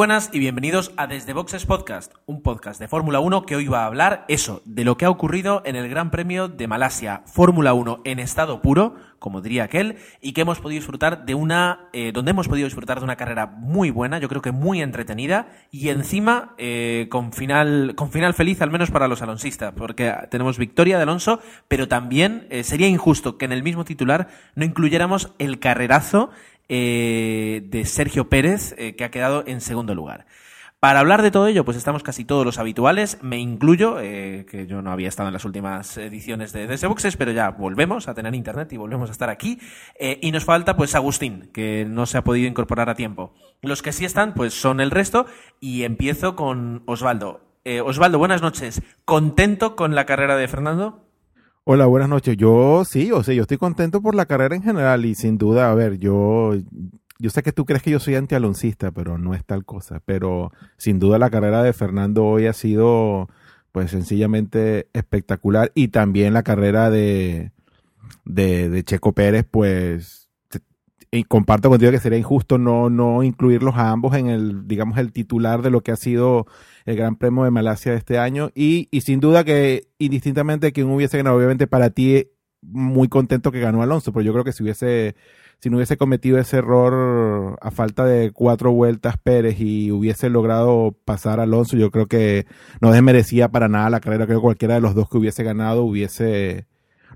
[0.00, 3.82] Buenas y bienvenidos a Desde Boxes Podcast, un podcast de Fórmula 1 que hoy va
[3.82, 7.74] a hablar eso, de lo que ha ocurrido en el Gran Premio de Malasia, Fórmula
[7.74, 12.12] 1 en estado puro, como diría aquel, y que hemos podido disfrutar de una, eh,
[12.14, 15.90] donde hemos podido disfrutar de una carrera muy buena, yo creo que muy entretenida, y
[15.90, 20.96] encima eh, con final, con final feliz, al menos para los alonsistas, porque tenemos victoria
[20.96, 25.58] de Alonso, pero también eh, sería injusto que en el mismo titular no incluyéramos el
[25.58, 26.30] carrerazo
[26.72, 30.26] eh, de Sergio Pérez, eh, que ha quedado en segundo lugar.
[30.78, 34.68] Para hablar de todo ello, pues estamos casi todos los habituales, me incluyo, eh, que
[34.68, 38.14] yo no había estado en las últimas ediciones de DS Boxes, pero ya volvemos a
[38.14, 39.58] tener internet y volvemos a estar aquí.
[39.98, 43.34] y nos falta, pues, Agustín, que no se ha podido incorporar a tiempo.
[43.62, 45.26] Los que sí están, pues, son el resto,
[45.58, 47.40] y empiezo con Osvaldo.
[47.84, 48.80] Osvaldo, buenas noches.
[49.04, 51.09] ¿Contento con la carrera de Fernando?
[51.64, 52.36] Hola, buenas noches.
[52.36, 55.70] Yo sí, o sea, yo estoy contento por la carrera en general y sin duda,
[55.70, 56.54] a ver, yo,
[57.18, 60.00] yo sé que tú crees que yo soy antialoncista, pero no es tal cosa.
[60.04, 63.28] Pero sin duda la carrera de Fernando hoy ha sido,
[63.72, 67.52] pues, sencillamente espectacular y también la carrera de,
[68.24, 70.19] de, de Checo Pérez, pues,
[71.12, 75.12] y comparto contigo que sería injusto no, no incluirlos a ambos en el, digamos, el
[75.12, 76.46] titular de lo que ha sido
[76.84, 78.50] el Gran Premio de Malasia de este año.
[78.54, 82.28] Y, y sin duda que, indistintamente quien hubiese ganado, obviamente para ti,
[82.62, 85.16] muy contento que ganó Alonso, pero yo creo que si hubiese,
[85.58, 90.96] si no hubiese cometido ese error a falta de cuatro vueltas Pérez y hubiese logrado
[91.04, 92.46] pasar a Alonso, yo creo que
[92.80, 94.26] no desmerecía para nada la carrera.
[94.26, 96.66] Creo que cualquiera de los dos que hubiese ganado hubiese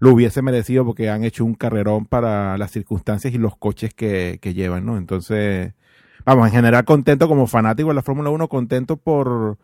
[0.01, 4.39] lo hubiese merecido porque han hecho un carrerón para las circunstancias y los coches que,
[4.41, 4.97] que llevan, ¿no?
[4.97, 5.75] Entonces,
[6.25, 9.59] vamos, en general contento como fanático de la Fórmula 1, contento por,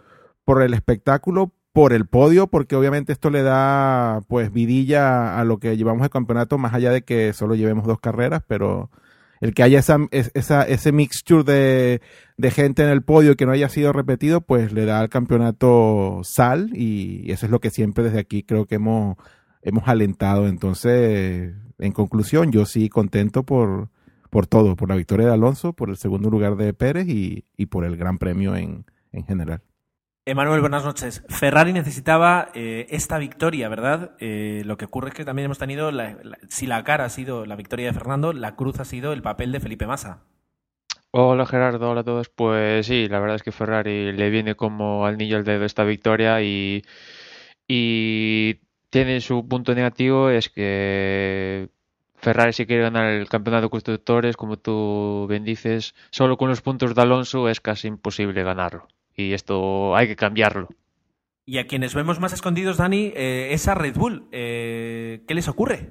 [0.44, 5.58] por el espectáculo, por el podio, porque obviamente esto le da pues vidilla a lo
[5.58, 8.90] que llevamos el campeonato, más allá de que solo llevemos dos carreras, pero
[9.40, 12.02] el que haya esa, esa, ese mixture de,
[12.36, 16.20] de gente en el podio que no haya sido repetido, pues le da al campeonato
[16.24, 19.16] sal y eso es lo que siempre desde aquí creo que hemos
[19.62, 20.48] hemos alentado.
[20.48, 23.88] Entonces, en conclusión, yo sí contento por,
[24.30, 27.66] por todo, por la victoria de Alonso, por el segundo lugar de Pérez y, y
[27.66, 29.62] por el gran premio en, en general.
[30.26, 31.24] Emanuel, buenas noches.
[31.28, 34.12] Ferrari necesitaba eh, esta victoria, ¿verdad?
[34.20, 35.90] Eh, lo que ocurre es que también hemos tenido,
[36.48, 39.50] si la cara ha sido la victoria de Fernando, la cruz ha sido el papel
[39.50, 40.24] de Felipe Massa.
[41.10, 42.28] Hola Gerardo, hola a todos.
[42.28, 45.82] Pues sí, la verdad es que Ferrari le viene como al niño al dedo esta
[45.84, 46.82] victoria y,
[47.66, 48.60] y
[48.90, 51.68] tiene su punto negativo, es que
[52.16, 56.60] Ferrari si quiere ganar el campeonato de constructores, como tú bien dices, solo con los
[56.60, 58.88] puntos de Alonso es casi imposible ganarlo.
[59.16, 60.68] Y esto hay que cambiarlo.
[61.46, 64.28] Y a quienes vemos más escondidos, Dani, eh, es a Red Bull.
[64.30, 65.90] Eh, ¿Qué les ocurre?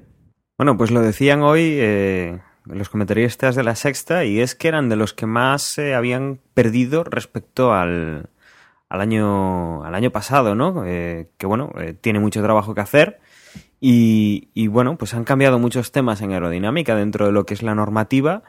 [0.58, 4.90] Bueno, pues lo decían hoy eh, los comentaristas de la sexta y es que eran
[4.90, 8.30] de los que más se habían perdido respecto al,
[8.90, 10.84] al año, al año pasado, ¿no?
[10.86, 13.20] Eh, que bueno, eh, tiene mucho trabajo que hacer.
[13.82, 17.76] Y, bueno, pues han cambiado muchos temas en aerodinámica dentro de lo que es la
[17.76, 18.44] normativa.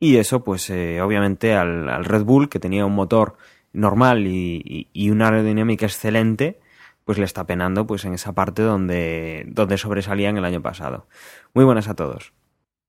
[0.00, 3.36] Y eso, pues eh, obviamente al, al, Red Bull, que tenía un motor
[3.72, 6.60] normal y, y, una aerodinámica excelente,
[7.04, 11.06] pues le está penando pues en esa parte donde, donde sobresalían el año pasado.
[11.54, 12.32] Muy buenas a todos.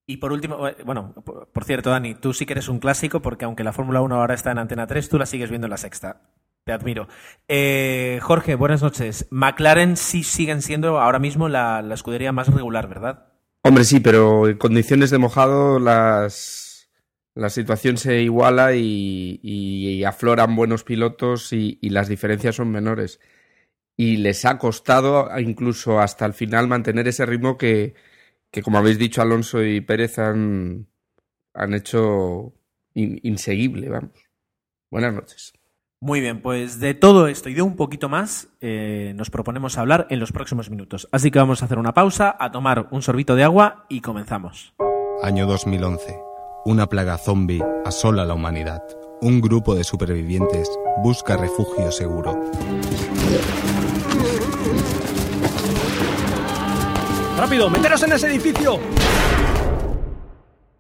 [0.08, 3.64] Y por último, bueno, por cierto, Dani, tú sí que eres un clásico porque aunque
[3.64, 6.22] la Fórmula 1 ahora está en Antena 3, tú la sigues viendo en la sexta.
[6.66, 7.08] Te admiro.
[7.48, 9.28] Eh, Jorge, buenas noches.
[9.30, 13.28] McLaren sí siguen siendo ahora mismo la, escudería más regular, ¿verdad?
[13.62, 16.90] Hombre, sí, pero en condiciones de mojado las,
[17.36, 23.20] la situación se iguala y, afloran buenos pilotos y, y, las diferencias son menores.
[23.96, 27.94] Y les ha costado incluso hasta el final mantener ese ritmo que,
[28.50, 30.88] que como habéis dicho, Alonso y Pérez han,
[31.54, 32.56] han hecho
[32.96, 34.18] in, inseguible, vamos.
[34.90, 35.54] Buenas noches.
[36.02, 40.08] Muy bien, pues de todo esto y de un poquito más eh, nos proponemos hablar
[40.10, 41.08] en los próximos minutos.
[41.12, 44.74] Así que vamos a hacer una pausa, a tomar un sorbito de agua y comenzamos.
[45.24, 46.20] Año 2011.
[46.66, 48.84] Una plaga zombie asola la humanidad.
[49.22, 50.70] Un grupo de supervivientes
[51.02, 52.34] busca refugio seguro.
[57.38, 57.70] ¡Rápido!
[57.70, 58.80] ¡Meteros en ese edificio!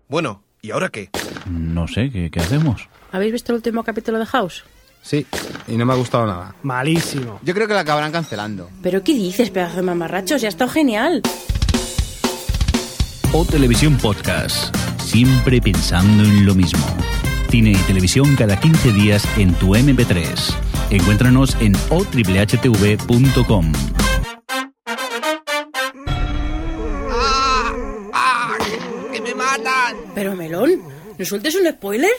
[0.07, 1.09] Bueno, ¿y ahora qué?
[1.49, 2.87] No sé, ¿qué, qué hacemos?
[3.11, 4.63] ¿Habéis visto el último capítulo de House?
[5.05, 5.23] Sí,
[5.67, 6.55] y no me ha gustado nada.
[6.63, 7.39] Malísimo.
[7.43, 8.71] Yo creo que la acabarán cancelando.
[8.81, 10.41] ¿Pero qué dices, pedazo de mamarrachos?
[10.41, 11.21] Ya está genial.
[13.31, 14.75] O Televisión Podcast.
[14.99, 16.83] Siempre pensando en lo mismo.
[17.51, 20.25] Cine y televisión cada 15 días en tu MP3.
[20.89, 23.71] Encuéntranos en otriplehtv.com.
[27.11, 27.73] ¡Ah!
[28.11, 28.57] ¡Ah!
[29.13, 29.97] ¡Que me matan!
[30.15, 30.81] Pero Melón,
[31.15, 32.11] ¿no sueltes un spoiler?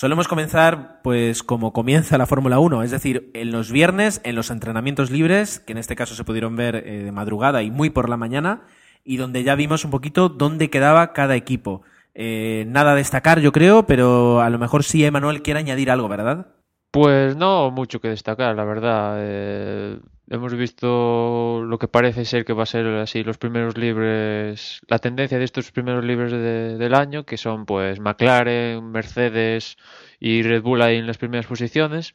[0.00, 4.50] Solemos comenzar, pues, como comienza la Fórmula 1, es decir, en los viernes, en los
[4.50, 8.08] entrenamientos libres, que en este caso se pudieron ver eh, de madrugada y muy por
[8.08, 8.62] la mañana,
[9.04, 11.82] y donde ya vimos un poquito dónde quedaba cada equipo.
[12.14, 16.08] Eh, nada a destacar, yo creo, pero a lo mejor sí Emanuel quiere añadir algo,
[16.08, 16.46] ¿verdad?
[16.90, 19.16] Pues no mucho que destacar, la verdad.
[19.18, 19.98] Eh,
[20.30, 24.98] hemos visto lo que parece ser que va a ser así los primeros libres, la
[24.98, 29.76] tendencia de estos primeros libres de- del año, que son pues McLaren, Mercedes
[30.20, 32.14] y Red Bull ahí en las primeras posiciones.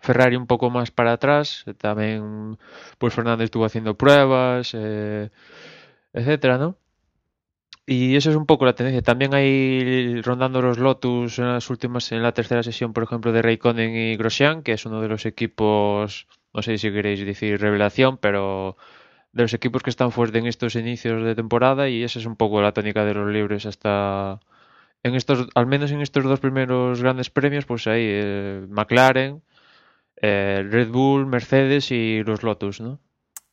[0.00, 2.58] Ferrari un poco más para atrás, también
[2.98, 5.30] pues Fernández estuvo haciendo pruebas, eh,
[6.14, 6.78] etcétera, ¿no?
[7.86, 9.02] Y eso es un poco la tendencia.
[9.02, 13.40] También hay rondando los Lotus en las últimas, en la tercera sesión, por ejemplo, de
[13.42, 18.16] Raikkonen y Grosjean, que es uno de los equipos, no sé si queréis decir revelación,
[18.18, 18.76] pero
[19.32, 22.36] de los equipos que están fuertes en estos inicios de temporada y esa es un
[22.36, 24.40] poco la tónica de los libres hasta
[25.02, 29.42] en estos, al menos en estos dos primeros grandes premios, pues ahí eh, McLaren,
[30.20, 32.98] eh, Red Bull, Mercedes y los Lotus, ¿no?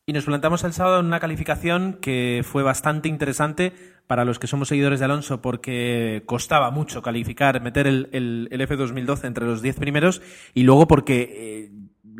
[0.07, 3.73] Y nos plantamos el sábado en una calificación que fue bastante interesante
[4.05, 8.61] para los que somos seguidores de Alonso porque costaba mucho calificar, meter el, el- el
[8.61, 10.21] F2012 entre los 10 primeros
[10.53, 11.71] y luego porque eh,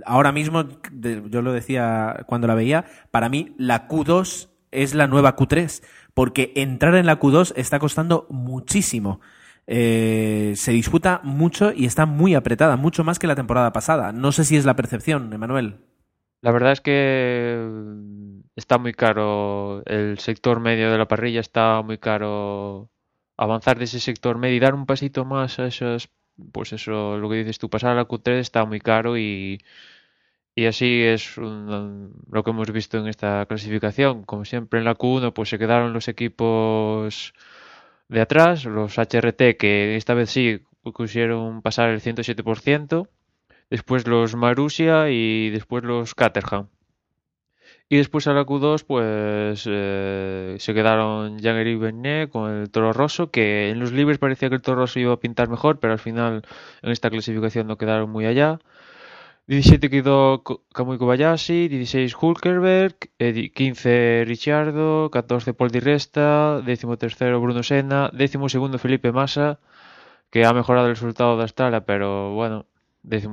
[0.05, 5.35] ahora mismo, yo lo decía cuando la veía, para mí la Q2 es la nueva
[5.35, 5.81] Q3
[6.15, 9.19] porque entrar en la Q2 está costando muchísimo.
[9.67, 14.11] Eh, se disputa mucho y está muy apretada, mucho más que la temporada pasada.
[14.11, 15.77] No sé si es la percepción, Emanuel.
[16.41, 17.67] La verdad es que
[18.55, 22.89] está muy caro el sector medio de la parrilla, está muy caro
[23.37, 26.09] avanzar de ese sector medio y dar un pasito más a esas,
[26.51, 29.59] pues eso, lo que dices tú, pasar a la Q3 está muy caro y,
[30.55, 34.23] y así es un- lo que hemos visto en esta clasificación.
[34.23, 37.33] Como siempre en la Q1 pues se quedaron los equipos
[38.09, 43.09] de atrás, los HRT que esta vez sí pusieron pasar el 107%,
[43.69, 46.69] después los Marussia y después los Caterham.
[47.89, 53.29] Y después a la Q2 pues eh, se quedaron Jean-Éric Vernet con el Toro Rosso,
[53.31, 55.99] que en los libres parecía que el Toro Rosso iba a pintar mejor, pero al
[55.99, 56.43] final
[56.81, 58.59] en esta clasificación no quedaron muy allá.
[59.47, 60.43] 17 quedó
[60.73, 68.09] Kamui Kobayashi, 16 Hulkenberg, eh, di- 15 Ricciardo, 14 Paul Di Resta, 13 Bruno Senna,
[68.11, 69.59] 12 Felipe Massa,
[70.31, 72.65] que ha mejorado el resultado de Australia, pero bueno,
[73.03, 73.27] 12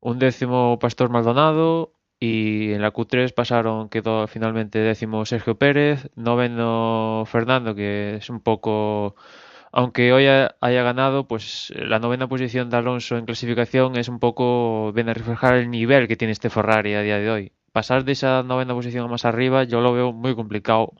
[0.00, 7.24] Un décimo Pastor Maldonado y en la Q3 pasaron, quedó finalmente décimo Sergio Pérez, noveno
[7.26, 9.16] Fernando, que es un poco
[9.76, 14.18] aunque hoy ha- haya ganado, pues la novena posición de Alonso en clasificación es un
[14.20, 17.52] poco, viene a reflejar el nivel que tiene este Ferrari a día de hoy.
[17.72, 20.92] Pasar de esa novena posición a más arriba yo lo veo muy complicado,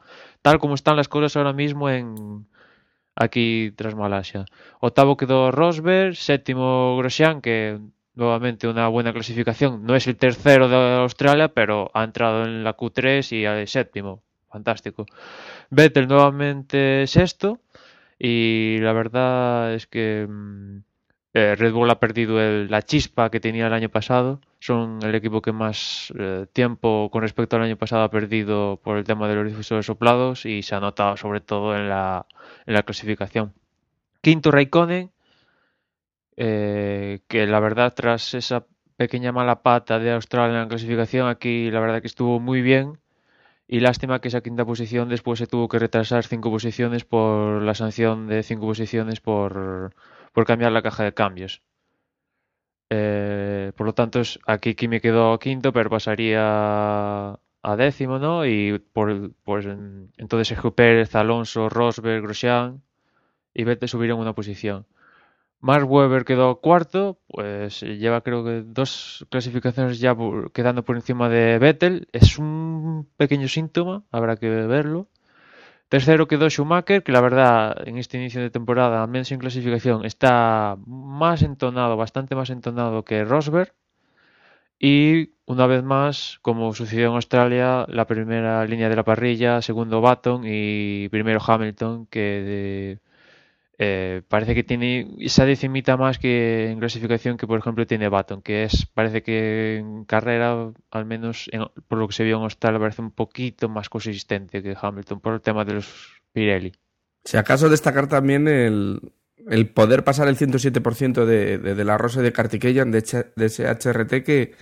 [0.42, 2.46] tal como están las cosas ahora mismo en
[3.16, 4.44] aquí tras Malasia.
[4.80, 7.78] Octavo quedó Rosberg, séptimo Grosjean, que
[8.14, 9.84] nuevamente una buena clasificación.
[9.84, 14.22] No es el tercero de Australia, pero ha entrado en la Q3 y al séptimo.
[14.50, 15.06] Fantástico.
[15.70, 17.60] Vettel nuevamente sexto.
[18.18, 20.78] Y la verdad es que mm,
[21.34, 24.40] eh, Red Bull ha perdido el- la chispa que tenía el año pasado.
[24.60, 28.96] Son el equipo que más eh, tiempo con respecto al año pasado ha perdido por
[28.98, 32.26] el tema de los difusores soplados y se ha notado sobre todo en la,
[32.66, 33.52] en la clasificación.
[34.22, 35.12] Quinto Raikkonen,
[36.36, 41.70] eh, que la verdad tras esa pequeña mala pata de Australia en la clasificación aquí
[41.70, 42.98] la verdad que estuvo muy bien
[43.68, 47.74] y lástima que esa quinta posición después se tuvo que retrasar cinco posiciones por la
[47.74, 49.94] sanción de cinco posiciones por,
[50.32, 51.62] por cambiar la caja de cambios.
[52.90, 56.40] Eh, por lo tanto, aquí Kimi quedó quinto, pero pasaría
[57.68, 58.46] a décimo, ¿no?
[58.46, 62.82] Y por, pues en- entonces Pérez, Alonso, Rosberg, Grosjean
[63.54, 64.86] y Vettel subieron una posición.
[65.66, 71.28] Mark Webber quedó cuarto, pues lleva creo que dos clasificaciones ya por- quedando por encima
[71.28, 72.08] de Vettel.
[72.12, 75.08] Es un pequeño síntoma, habrá que verlo.
[75.88, 80.04] Tercero quedó Schumacher, que la verdad en este inicio de temporada, al menos en clasificación,
[80.04, 83.72] está más entonado, bastante más entonado que Rosberg.
[84.78, 90.00] Y una vez más, como sucedió en Australia, la primera línea de la parrilla, segundo
[90.00, 92.98] Button y primero Hamilton, que
[93.78, 98.40] eh, parece que tiene esa decimita más que en clasificación que por ejemplo tiene Button,
[98.42, 102.42] que es parece que en carrera, al menos en- por lo que se vio en
[102.44, 106.72] Australia, parece un poquito más consistente que Hamilton por el tema de los Pirelli.
[107.24, 109.00] Si acaso destacar también el,
[109.48, 114.22] el poder pasar el 107% de, de, de la Rosa de Kartikeyan, de, ese HRT,
[114.24, 114.54] que,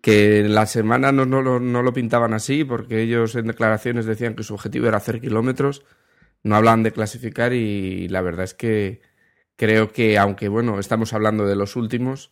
[0.00, 4.34] que en la semana no, no, no lo pintaban así, porque ellos en declaraciones decían
[4.34, 5.84] que su objetivo era hacer kilómetros,
[6.42, 9.00] no hablaban de clasificar y la verdad es que,
[9.56, 12.30] creo que, aunque bueno, estamos hablando de los últimos,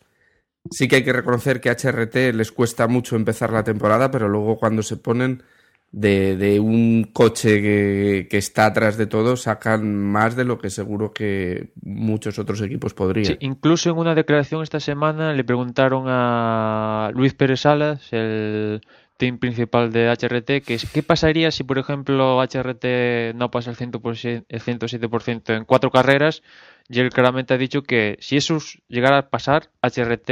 [0.69, 4.27] sí que hay que reconocer que a HRT les cuesta mucho empezar la temporada, pero
[4.27, 5.43] luego cuando se ponen
[5.91, 11.13] de, de un coche que, está atrás de todo, sacan más de lo que seguro
[11.13, 13.37] que muchos otros equipos podrían.
[13.39, 18.81] Incluso en una declaración esta semana le preguntaron a Luis Pérez Salas, el
[19.21, 24.45] team principal de HRT, que qué pasaría si, por ejemplo, HRT no pasa el, 100%,
[24.49, 26.41] el 107% en cuatro carreras,
[26.89, 30.31] y él claramente ha dicho que si eso llegara a pasar, HRT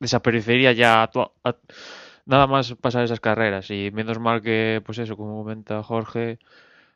[0.00, 1.10] desaparecería ya
[2.26, 3.70] nada más pasar esas carreras.
[3.70, 6.38] Y menos mal que, pues eso, como comenta Jorge,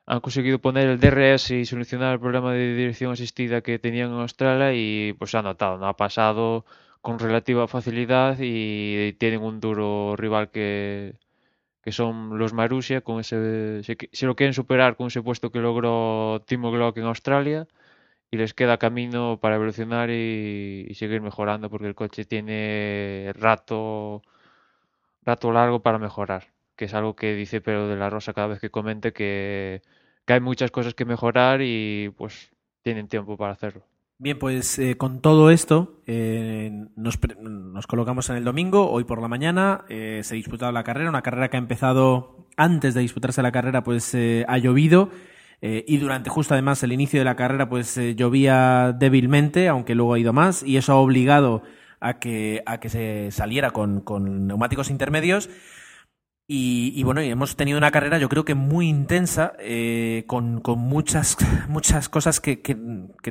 [0.04, 4.20] han conseguido poner el DRS y solucionar el problema de dirección asistida que tenían en
[4.20, 6.66] Australia y pues se ha notado, no ha pasado
[7.04, 11.14] con relativa facilidad y tienen un duro rival que,
[11.82, 15.60] que son los Marussia, con ese, se, se, lo quieren superar con ese puesto que
[15.60, 17.68] logró Timo Glock en Australia
[18.30, 24.22] y les queda camino para evolucionar y, seguir mejorando porque el coche tiene rato
[25.24, 28.60] rato largo para mejorar, que es algo que dice Pedro de la Rosa cada vez
[28.60, 29.82] que comente que,
[30.26, 33.84] que hay muchas cosas que mejorar y pues tienen tiempo para hacerlo.
[34.16, 39.20] Bien, pues eh, con todo esto eh, nos, nos, colocamos en el domingo, hoy por
[39.20, 43.00] la mañana eh, se ha disputado la carrera, una carrera que ha empezado antes de
[43.00, 45.10] disputarse la carrera, pues eh, ha llovido
[45.66, 50.18] y durante justo además el inicio de la carrera pues llovía débilmente, aunque luego ha
[50.18, 51.62] ido más y eso ha obligado
[52.00, 55.48] a que, a que se saliera con, con neumáticos intermedios.
[56.46, 61.38] Y, y, bueno, hemos tenido una carrera yo creo que muy intensa, eh, con, muchas,
[61.68, 62.56] muchas cosas que,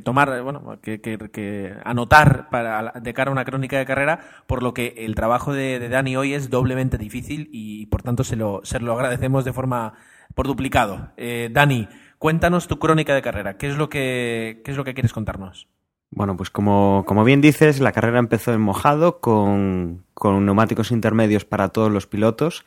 [0.04, 4.74] tomar, bueno, que, que, anotar para, de cara a una crónica de carrera, por lo
[4.74, 8.62] que el trabajo de, de Dani hoy es doblemente difícil y por tanto se lo,
[8.64, 9.94] se lo agradecemos de forma
[10.34, 11.12] por duplicado.
[11.16, 14.96] Eh, Dani, cuéntanos tu crónica de carrera, ¿qué es lo que, qué es lo que
[14.96, 15.68] quieres contarnos?
[16.10, 21.44] Bueno, pues como, como, bien dices, la carrera empezó en mojado con, con, neumáticos intermedios
[21.44, 22.66] para todos los pilotos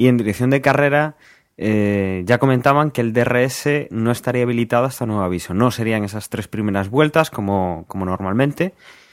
[0.00, 1.16] y en dirección de carrera
[1.58, 5.52] eh, ya comentaban que el DRS no estaría habilitado hasta nuevo aviso.
[5.52, 8.72] No serían esas tres primeras vueltas como, como normalmente,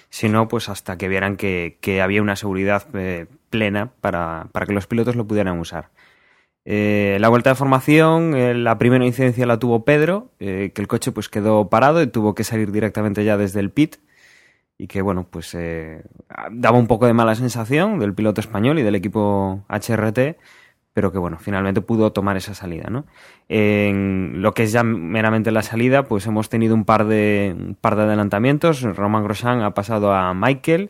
[0.10, 4.72] sino pues hasta que vieran que, que había una seguridad eh, plena para, para que
[4.72, 5.90] los pilotos lo pudieran usar.
[6.64, 11.12] Eh, la vuelta de formación, eh, la primera incidencia la tuvo Pedro, que el coche
[11.12, 13.98] pues quedó parado y tuvo que salir directamente ya desde el pit
[14.78, 15.58] y que bueno pues
[16.52, 20.38] daba un poco de mala sensación del piloto español y del equipo HRT,
[20.98, 23.06] pero que bueno finalmente pudo tomar esa salida, ¿no?
[23.50, 27.76] En lo que es ya meramente la salida, pues hemos tenido un par de un
[27.76, 28.82] par de adelantamientos.
[28.82, 30.90] Roman Grosjean ha pasado a Michael,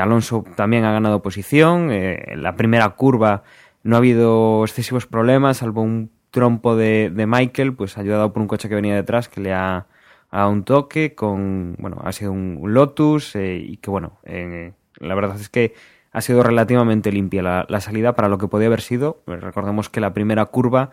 [0.00, 1.88] Alonso también ha ganado posición,
[2.34, 3.44] la primera curva
[3.84, 8.48] no ha habido excesivos problemas, salvo un trompo de, de, Michael, pues ayudado por un
[8.48, 9.86] coche que venía detrás que le ha
[10.32, 15.14] dado un toque con, bueno, ha sido un Lotus eh, y que bueno, eh, la
[15.14, 15.74] verdad es que
[16.18, 19.22] ha sido relativamente limpia la, salida para lo que podía haber sido.
[19.24, 20.90] Pues recordemos que la primera curva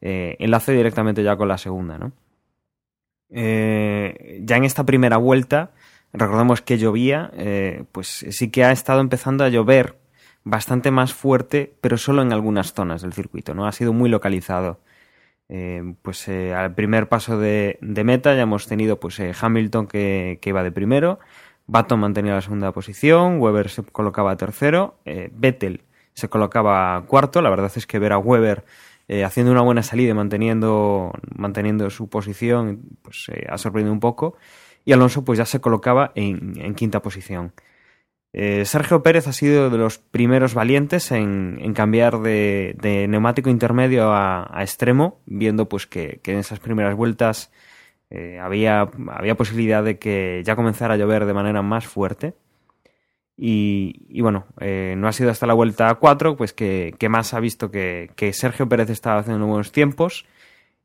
[0.00, 2.12] eh, enlace directamente ya con la segunda, ¿no?
[3.30, 5.72] Eh, ya en esta primera vuelta,
[6.12, 9.96] recordemos que llovía, eh, pues sí que ha estado empezando a llover
[10.44, 13.66] bastante más fuerte, pero solo en algunas zonas del circuito, ¿no?
[13.66, 14.78] Ha sido muy localizado.
[16.02, 20.70] Pues al primer paso de, meta ya hemos tenido pues Hamilton que, que, iba de
[20.70, 21.20] primero,
[21.68, 25.82] Baton mantenía la segunda posición, Weber se colocaba tercero, eh, Vettel
[26.14, 28.64] se colocaba cuarto, la verdad es que ver a Weber
[29.06, 34.36] eh, haciendo una buena salida y manteniendo, manteniendo su posición pues ha sorprendido un poco,
[34.86, 37.52] y Alonso pues ya se colocaba en, en quinta posición.
[38.32, 44.50] Eh, Sergio Pérez ha sido de los primeros valientes en, cambiar de, neumático intermedio a,
[44.60, 47.50] extremo, viendo pues que en esas primeras vueltas
[48.10, 52.34] eh, había, había, posibilidad de que ya comenzara a llover de manera más fuerte.
[53.40, 57.40] Y, bueno, eh, no ha sido hasta la vuelta 4 pues que, que más ha
[57.40, 60.26] visto que, que, Sergio Pérez estaba haciendo buenos tiempos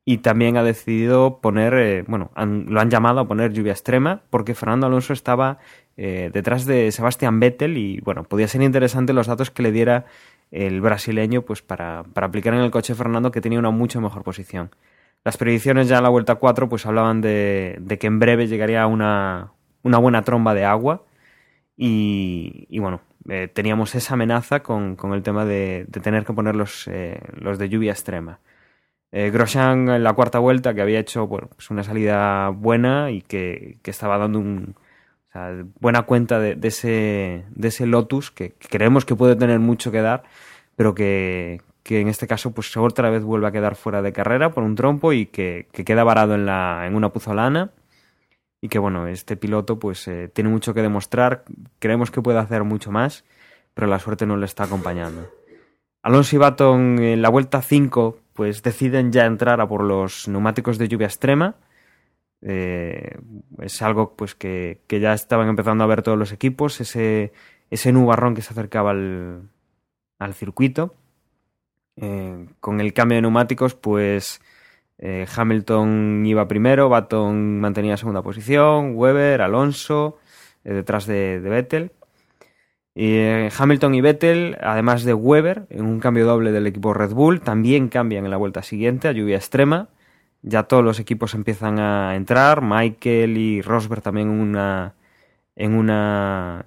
[0.06, 4.54] y también ha decidido poner, eh, bueno, lo han llamado a poner lluvia extrema porque
[4.54, 5.60] Fernando Alonso estaba
[5.96, 10.06] eh, detrás de Sebastian Vettel y bueno, podía ser interesante los datos que le diera
[10.52, 14.24] el brasileño pues para, para aplicar en el coche Fernando que tenía una mucho mejor
[14.24, 14.72] posición.
[15.24, 19.54] Las predicciones ya en la vuelta 4 pues hablaban de, que en breve llegaría una,
[19.84, 21.04] una buena tromba de agua
[21.78, 26.56] y, bueno, eh, teníamos esa amenaza con, con el tema de, de, tener que poner
[26.56, 28.40] los, eh, los de lluvia extrema.
[29.12, 33.22] Eh, Grosjean en la cuarta vuelta, que había hecho bueno, pues una salida buena y
[33.22, 34.76] que, que estaba dando un,
[35.80, 40.02] buena cuenta de, de, ese, de ese Lotus, que, creemos que puede tener mucho que
[40.02, 40.24] dar,
[40.76, 44.52] pero que, que en este caso pues otra vez vuelve a quedar fuera de carrera
[44.52, 47.72] por un trompo y que, que queda varado en, la, en una puzolana
[48.62, 51.44] y que bueno, este piloto pues eh, tiene mucho que demostrar,
[51.80, 53.26] creemos que puede hacer mucho más,
[53.74, 55.30] pero la suerte no le está acompañando.
[56.02, 60.78] Alonso y Baton en la vuelta 5 pues deciden ya entrar a por los neumáticos
[60.78, 61.56] de lluvia extrema.
[62.42, 63.18] Eh,
[63.60, 67.32] es algo pues que, que, ya estaban empezando a ver todos los equipos, ese,
[67.70, 69.50] ese nubarrón que se acercaba al,
[70.20, 70.96] al circuito.
[71.96, 74.42] Eh, con el cambio de neumáticos, pues
[74.98, 80.18] eh, Hamilton iba primero, Baton mantenía segunda posición, Weber, Alonso,
[80.64, 81.92] eh, detrás de, Vettel.
[82.96, 83.18] Y,
[83.58, 87.90] Hamilton y Vettel, además de Weber, en un cambio doble del equipo Red Bull, también
[87.90, 89.90] cambian en la vuelta siguiente a lluvia extrema.
[90.42, 94.96] Ya todos los equipos empiezan a entrar, Michael y Rosberg también en una,
[95.56, 96.66] en una,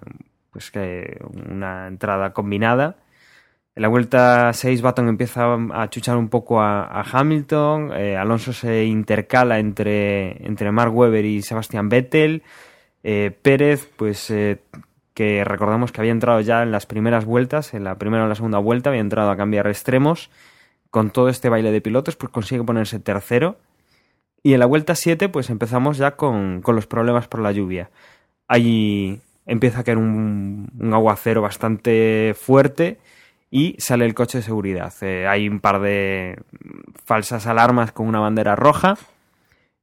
[0.51, 2.97] pues que, una entrada combinada.
[3.77, 8.87] En la vuelta 6 Baton empieza a chuchar un poco a, Hamilton, eh, Alonso se
[8.87, 12.43] intercala entre, entre Mark Webber y Sebastian Vettel,
[13.05, 14.63] eh, Pérez, pues eh,
[15.13, 18.35] que recordamos que había entrado ya en las primeras vueltas, en la primera o la
[18.35, 20.31] segunda vuelta, había entrado a cambiar extremos,
[20.89, 23.59] con todo este baile de pilotos, pues consigue ponerse tercero.
[24.43, 27.91] Y en la vuelta 7, pues empezamos ya con, con los problemas por la lluvia.
[28.49, 32.97] Allí empieza a caer un, un aguacero bastante fuerte
[33.51, 34.93] y sale el coche de seguridad.
[35.03, 36.39] Eh, hay un par de
[37.05, 38.97] falsas alarmas con una bandera roja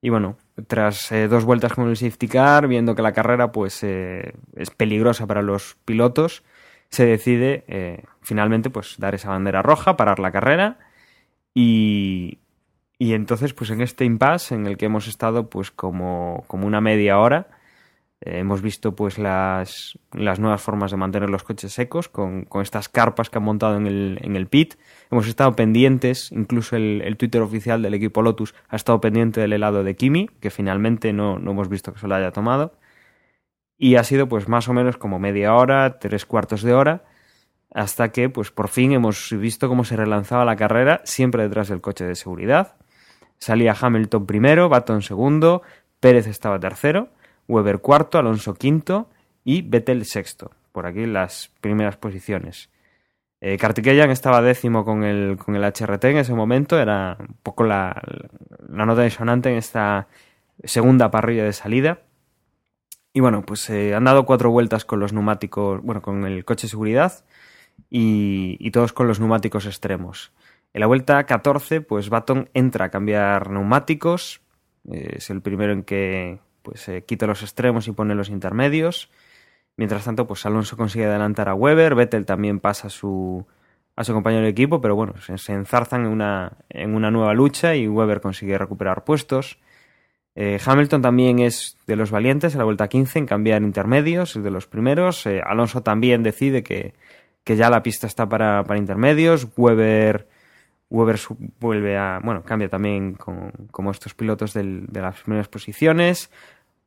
[0.01, 3.83] y bueno, tras eh, dos vueltas con el safety car, viendo que la carrera pues
[3.83, 6.43] eh, es peligrosa para los pilotos,
[6.89, 10.77] se decide finalmente pues dar esa bandera roja, parar la carrera
[11.55, 12.37] y,
[12.99, 16.81] y entonces pues en este impasse en el que hemos estado pues como, como una
[16.81, 17.47] media hora,
[18.25, 22.61] eh, hemos visto pues las, las, nuevas formas de mantener los coches secos con, con
[22.61, 24.75] estas carpas que han montado en el, en el, pit.
[25.11, 29.51] Hemos estado pendientes, incluso el, el, Twitter oficial del equipo Lotus ha estado pendiente del
[29.51, 32.73] helado de Kimi, que finalmente no, no, hemos visto que se lo haya tomado.
[33.77, 37.03] Y ha sido pues más o menos como media hora, tres cuartos de hora,
[37.73, 41.81] hasta que pues por fin hemos visto cómo se relanzaba la carrera, siempre detrás del
[41.81, 42.75] coche de seguridad.
[43.37, 45.61] Salía Hamilton primero, Baton segundo,
[45.99, 47.09] Pérez estaba tercero
[47.47, 49.09] Weber cuarto, Alonso quinto
[49.43, 50.51] y Vettel sexto.
[50.71, 52.69] Por aquí las primeras posiciones.
[53.41, 57.65] Eh, Kartikeyan estaba décimo con el, con el HRT en ese momento, era un poco
[57.65, 58.01] la,
[58.69, 60.07] la nota disonante en esta
[60.63, 61.99] segunda parrilla de salida.
[63.13, 66.67] Y bueno, pues eh, han dado cuatro vueltas con los neumáticos, bueno, con el coche
[66.67, 67.23] de seguridad
[67.89, 70.31] y, todos con los neumáticos extremos.
[70.73, 74.41] En la vuelta 14, pues Baton entra a cambiar neumáticos,
[74.91, 79.09] eh, es el primero en que, pues eh, quita los extremos y pone los intermedios.
[79.75, 83.45] Mientras tanto, pues Alonso consigue adelantar a Weber, Vettel también pasa a su,
[83.95, 87.75] a su compañero de equipo, pero bueno, se, enzarzan en una, en una nueva lucha
[87.75, 89.59] y Weber consigue recuperar puestos.
[90.35, 94.43] Eh, Hamilton también es de los valientes en la vuelta 15 en cambiar intermedios, es
[94.43, 95.25] de los primeros.
[95.25, 96.93] Eh, Alonso también decide que,
[97.43, 99.47] que ya la pista está para, para intermedios.
[99.57, 100.27] Weber,
[100.89, 101.19] Weber
[101.59, 102.19] vuelve a.
[102.23, 106.31] Bueno, cambia también con, como estos pilotos de las primeras posiciones.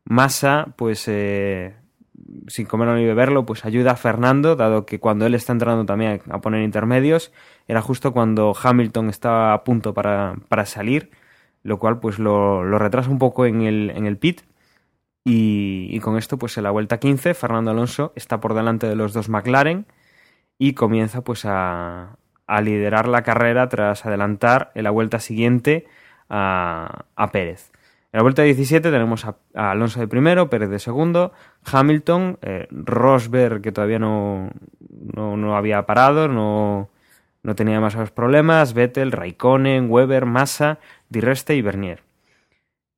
[0.06, 1.74] Massa, pues eh,
[2.48, 6.22] sin comerlo ni beberlo, pues ayuda a Fernando, dado que cuando él está entrando también
[6.30, 7.32] a poner intermedios,
[7.68, 11.10] era justo cuando Hamilton estaba a punto para, para salir,
[11.62, 14.42] lo cual pues lo, lo, retrasa un poco en el, en el pit.
[15.24, 18.94] Y, y, con esto, pues en la vuelta 15, Fernando Alonso está por delante de
[18.94, 19.86] los dos McLaren
[20.56, 22.16] y comienza pues a,
[22.46, 25.86] a liderar la carrera tras adelantar en la vuelta siguiente
[26.28, 27.72] a, a Pérez.
[28.16, 31.34] En la vuelta 17 tenemos a, Alonso de primero, Pérez de segundo,
[31.70, 34.52] Hamilton, eh, Rosberg que todavía no,
[35.14, 36.88] no, no, había parado, no,
[37.42, 40.78] no tenía demasiados problemas, Vettel, Raikkonen, Weber, Massa,
[41.10, 42.04] Di Reste y Bernier.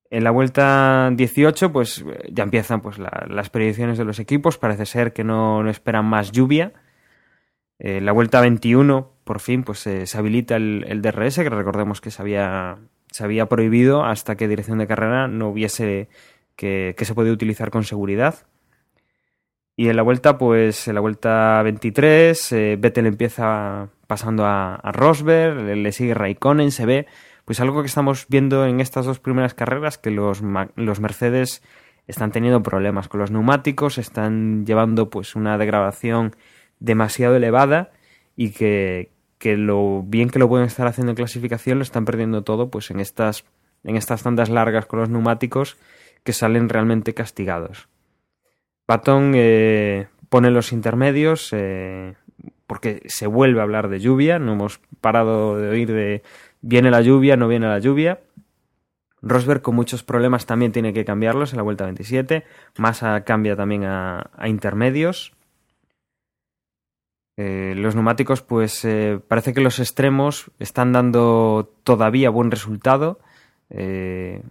[0.09, 4.87] En la vuelta 18 pues ya empiezan pues, la, las predicciones de los equipos, parece
[4.87, 6.75] ser que no, no esperan más lluvia.
[7.81, 12.01] En la vuelta 21 por fin pues eh, se habilita el, el, DRS, que recordemos
[12.01, 12.79] que se había,
[13.19, 16.09] se había prohibido hasta que dirección de carrera no hubiese
[16.55, 18.47] que, que, se podía utilizar con seguridad.
[19.75, 24.93] Y en la vuelta, pues en la vuelta 23, eh, Vettel empieza pasando a, a
[24.93, 27.07] Rosberg, le, sigue Raikkonen, se ve,
[27.45, 30.41] pues algo que estamos viendo en estas dos primeras carreras, que los,
[30.77, 31.65] los Mercedes
[32.07, 36.37] están teniendo problemas con los neumáticos, están llevando pues una degradación
[36.79, 37.91] demasiado elevada
[38.37, 42.43] y que, que lo bien que lo pueden estar haciendo en clasificación lo están perdiendo
[42.43, 43.45] todo pues en estas
[43.85, 45.77] en estas tandas largas con los neumáticos
[46.25, 47.89] que salen realmente castigados.
[48.87, 52.15] Patón eh, pone los intermedios eh,
[52.67, 56.23] porque se vuelve a hablar de lluvia, no hemos parado de oír de
[56.61, 58.21] viene la lluvia, no viene la lluvia.
[59.23, 62.45] Rosberg con muchos problemas también tiene que cambiarlos en la vuelta 27.
[62.77, 65.38] Massa cambia también a intermedios.
[67.41, 73.21] Eh, los neumáticos, pues eh, parece que los extremos están dando todavía buen resultado.
[73.71, 74.43] Eh,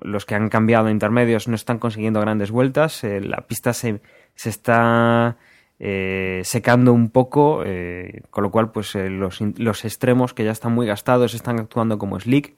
[0.00, 3.04] los que han cambiado intermedios no están consiguiendo grandes vueltas.
[3.04, 4.00] Eh, la pista se,
[4.34, 5.36] se está
[5.78, 10.72] eh, secando un poco, eh, con lo cual, pues los, los extremos que ya están
[10.72, 12.56] muy gastados están actuando como slick.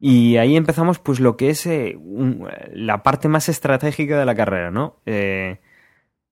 [0.00, 4.72] Y ahí empezamos, pues, lo que es un, la parte más estratégica de la carrera,
[4.72, 4.96] ¿no?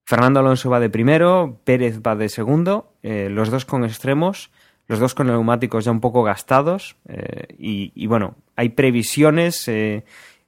[0.05, 4.51] Fernando Alonso va de primero, Pérez va de segundo, eh, los dos con extremos,
[4.89, 10.05] los dos con neumáticos ya un poco gastados eh, y, bueno, hay previsiones, eh,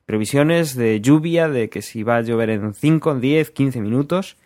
[0.07, 4.37] previsiones de lluvia, de que si va a llover en 5, 10, 15 minutos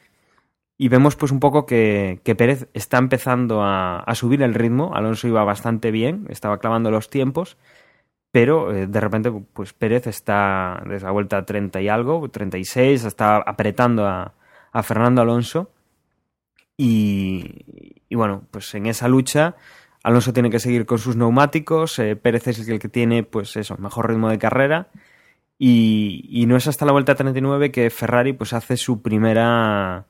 [0.76, 5.26] y vemos pues un poco que, Pérez está empezando a, a, subir el ritmo, Alonso
[5.26, 7.56] iba bastante bien, estaba clavando los tiempos,
[8.30, 13.38] pero eh, de repente pues Pérez está desde la vuelta 30 y algo, 36, está
[13.38, 14.34] apretando a
[14.72, 15.70] a Fernando Alonso.
[16.76, 19.56] Y, y, bueno, pues en esa lucha
[20.02, 23.76] Alonso tiene que seguir con sus neumáticos, eh, Pérez es el que tiene pues eso,
[23.78, 24.88] mejor ritmo de carrera.
[25.58, 30.06] Y, y, no es hasta la vuelta 39 que Ferrari pues hace su primera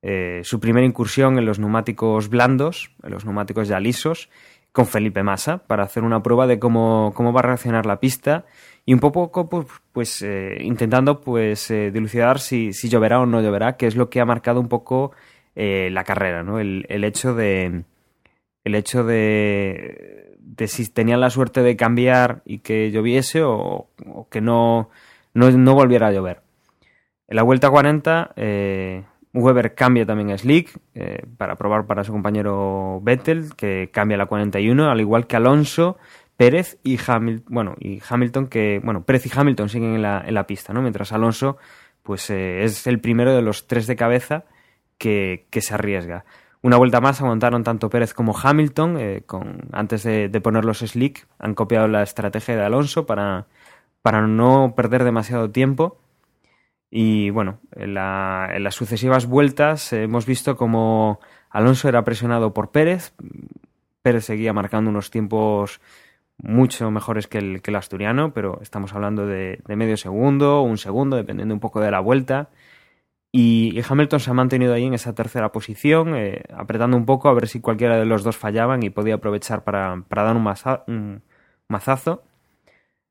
[0.00, 4.30] eh, su primera incursión en los neumáticos blandos, en los neumáticos ya lisos,
[4.72, 8.46] con Felipe Massa, para hacer una prueba de cómo, cómo va a reaccionar la pista
[8.88, 13.42] y un poco pues, pues eh, intentando pues eh, dilucidar si, si, lloverá o no
[13.42, 15.12] lloverá, que es lo que ha marcado un poco
[15.54, 16.58] eh, la carrera, ¿no?
[16.58, 17.84] El, el, hecho de
[18.64, 24.28] el hecho de, de si tenían la suerte de cambiar y que lloviese o, o
[24.30, 24.88] que no,
[25.34, 26.40] no, no, volviera a llover.
[27.28, 32.12] En la vuelta 40 eh, Weber cambia también a Slick eh, para probar para su
[32.12, 35.98] compañero Vettel, que cambia la 41, al igual que Alonso,
[36.38, 40.34] Pérez y Hamilton, bueno, y Hamilton que, bueno, Pérez y Hamilton siguen en la, en
[40.34, 40.80] la pista, ¿no?
[40.80, 41.58] Mientras Alonso,
[42.04, 44.44] pues eh, es el primero de los tres de cabeza
[44.98, 46.24] que, que, se arriesga.
[46.62, 50.78] Una vuelta más aguantaron tanto Pérez como Hamilton, eh, con, antes de, de, poner los
[50.78, 53.48] slick, han copiado la estrategia de Alonso para,
[54.00, 55.98] para no perder demasiado tiempo.
[56.88, 61.18] Y bueno, en, la, en las sucesivas vueltas eh, hemos visto como
[61.50, 63.12] Alonso era presionado por Pérez,
[64.02, 65.80] Pérez seguía marcando unos tiempos
[66.38, 71.16] mucho mejores que el, que el asturiano, pero estamos hablando de, medio segundo, un segundo,
[71.16, 72.50] dependiendo un poco de la vuelta.
[73.32, 77.34] Y, Hamilton se ha mantenido ahí en esa tercera posición, eh, apretando un poco a
[77.34, 80.46] ver si cualquiera de los dos fallaban y podía aprovechar para, para dar un,
[80.86, 81.22] un,
[81.68, 82.22] mazazo.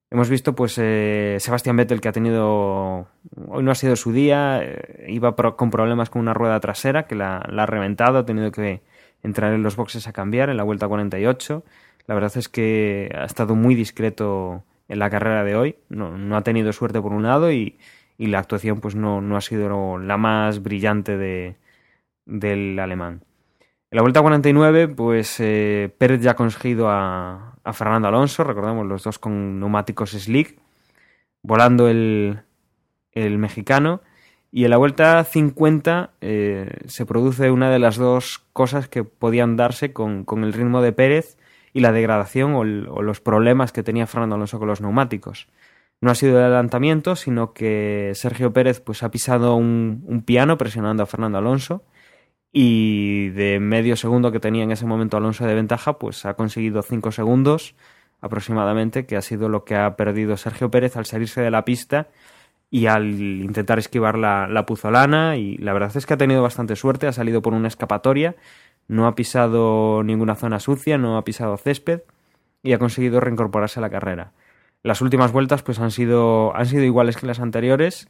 [0.10, 3.08] Hemos visto pues eh, Sebastián Vettel que ha tenido
[3.50, 7.08] hoy no ha sido su día, eh, iba pro, con problemas con una rueda trasera
[7.08, 8.82] que la, la, ha reventado, ha tenido que
[9.22, 11.64] entrar en los boxes a cambiar en la vuelta 48.
[12.08, 15.76] La verdad es que ha estado muy discreto en la carrera de hoy.
[15.90, 17.78] No, ha tenido suerte por un lado y,
[18.18, 21.58] y la actuación pues no, no, ha sido la más brillante de,
[22.26, 23.24] del alemán.
[23.92, 28.86] En la vuelta 49, pues eh, Pérez ya ha conseguido a, a, Fernando Alonso, recordemos
[28.86, 30.58] los dos con neumáticos slick,
[31.42, 32.42] volando el,
[33.12, 34.02] el mexicano.
[34.50, 39.58] Y en la vuelta 50 eh, se produce una de las dos cosas que podían
[39.58, 41.38] darse con, con el ritmo de Pérez
[41.78, 45.48] y la degradación o, el, o, los problemas que tenía Fernando Alonso con los neumáticos.
[46.02, 51.04] No ha sido el adelantamiento, sino que Sergio Pérez pues, ha pisado un, piano presionando
[51.04, 51.84] a Fernando Alonso
[52.52, 56.82] y de medio segundo que tenía en ese momento Alonso de ventaja, pues ha conseguido
[56.82, 57.76] 5 segundos
[58.22, 62.08] aproximadamente, que ha sido lo que ha perdido Sergio Pérez al salirse de la pista
[62.72, 66.76] y al intentar esquivar la, la puzolana y la verdad es que ha tenido bastante
[66.76, 68.36] suerte, ha salido por una escapatoria
[68.88, 72.02] no ha pisado ninguna zona sucia, no ha pisado césped
[72.64, 74.32] y ha conseguido reincorporarse a la carrera.
[74.84, 78.10] Las últimas vueltas pues han sido, han sido iguales que las anteriores.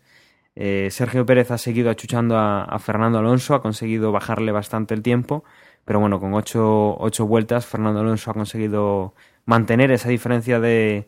[0.55, 5.43] Eh, Sergio Pérez ha seguido achuchando a, Fernando Alonso, ha conseguido bajarle bastante el tiempo,
[5.85, 9.13] pero bueno, con ocho, ocho vueltas Fernando Alonso ha conseguido
[9.45, 11.07] mantener esa diferencia de,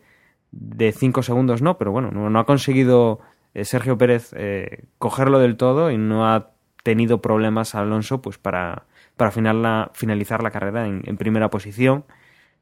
[0.52, 3.20] de cinco segundos, no, pero bueno, no, no ha conseguido
[3.54, 6.52] eh, Sergio Pérez eh, cogerlo del todo y no ha
[6.84, 8.86] tenido problemas a Alonso pues para,
[9.20, 12.06] para final la, finalizar la carrera en, primera posición,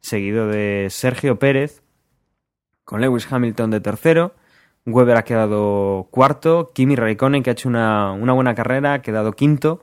[0.02, 1.84] seguido de Sergio Pérez,
[2.84, 4.34] con Lewis Hamilton de tercero,
[4.88, 9.82] Weber ha quedado cuarto, Kimi Raikkonen, que ha hecho una, buena carrera, ha quedado quinto,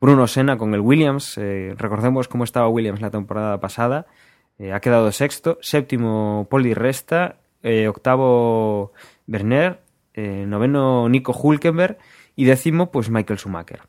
[0.00, 4.06] Bruno Senna con el Williams, eh, recordemos cómo estaba Williams la temporada pasada,
[4.58, 8.92] eh, ha quedado sexto, séptimo Poli Resta, eh, octavo
[9.26, 9.82] Berner,
[10.14, 11.98] noveno Nico Hulkenberg
[12.36, 13.82] y décimo pues Michael Schumacher.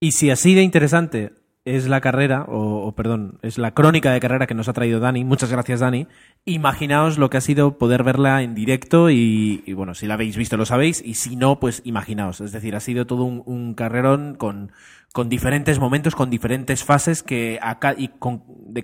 [0.00, 1.30] Y si así de interesante
[1.64, 4.98] es la carrera, o, o, perdón, es la crónica de carrera que nos ha traído
[4.98, 5.24] Dani.
[5.24, 6.08] Muchas gracias, Dani.
[6.44, 10.36] Imaginaos lo que ha sido poder verla en directo y, y bueno, si la habéis
[10.36, 12.40] visto lo sabéis y si no, pues imaginaos.
[12.40, 14.72] Es decir, ha sido todo un, un carrerón con,
[15.12, 18.42] con diferentes momentos, con diferentes fases que acá, y con,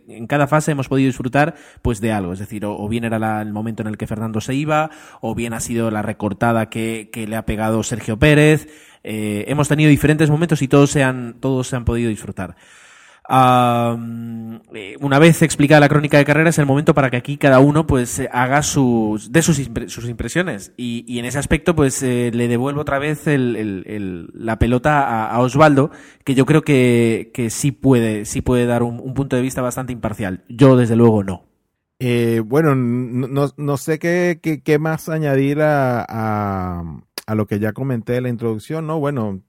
[0.09, 2.33] en cada fase hemos podido disfrutar pues de algo.
[2.33, 4.91] Es decir, o, o bien era la, el momento en el que Fernando se iba,
[5.21, 8.69] o bien ha sido la recortada que, que le ha pegado Sergio Pérez.
[9.05, 12.57] Eh, hemos tenido diferentes momentos y todos se han, todos se han podido disfrutar.
[13.31, 14.59] Uh,
[15.01, 17.87] una vez explicada la crónica de carrera es el momento para que aquí cada uno
[17.87, 20.73] pues haga sus de sus, sus impresiones.
[20.79, 25.29] Y, y, en ese aspecto pues eh, le devuelvo otra vez el, el, la pelota
[25.29, 25.91] a, Osvaldo
[26.25, 29.61] que yo creo que, que sí puede sí puede dar un, un, punto de vista
[29.61, 30.45] bastante imparcial.
[30.49, 31.45] Yo desde luego no.
[31.99, 37.73] Eh, bueno no, no sé qué, qué, más añadir a, a, a lo que ya
[37.73, 39.43] comenté en la introducción no bueno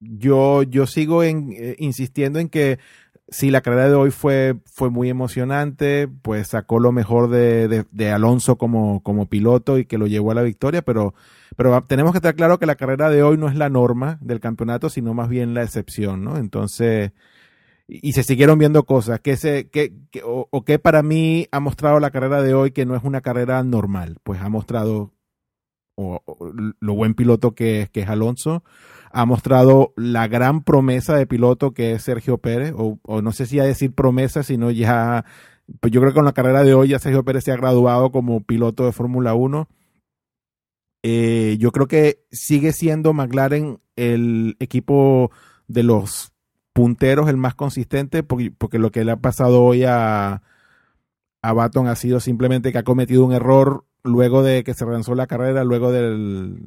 [0.00, 2.78] yo, yo sigo en, eh, insistiendo en que
[3.28, 8.10] sí, la carrera de hoy fue, fue muy emocionante, pues sacó lo mejor de, de,
[8.10, 11.14] Alonso como, como piloto y que lo llevó a la victoria, pero,
[11.56, 14.40] pero tenemos que estar claro que la carrera de hoy no es la norma del
[14.40, 16.36] campeonato, sino más bien la excepción, ¿no?
[16.38, 17.12] Entonces,
[17.86, 19.92] y, se siguieron viendo cosas que se, que,
[20.24, 23.62] o, que para mí ha mostrado la carrera de hoy que no es una carrera
[23.62, 25.12] normal, pues ha mostrado
[25.96, 26.22] o,
[26.80, 28.62] lo buen piloto que, que es Alonso,
[29.10, 33.60] ha mostrado la gran promesa de piloto que es Sergio Pérez, o, no sé si
[33.60, 35.24] a decir promesa, sino ya,
[35.80, 38.12] pues yo creo que con la carrera de hoy ya Sergio Pérez se ha graduado
[38.12, 39.68] como piloto de Fórmula 1.
[41.04, 45.30] Eh, yo creo que sigue siendo McLaren el equipo
[45.68, 46.32] de los
[46.72, 50.42] punteros el más consistente, porque, porque lo que le ha pasado hoy a,
[51.42, 55.14] a Baton ha sido simplemente que ha cometido un error luego de que se lanzó
[55.14, 56.58] la carrera, luego del,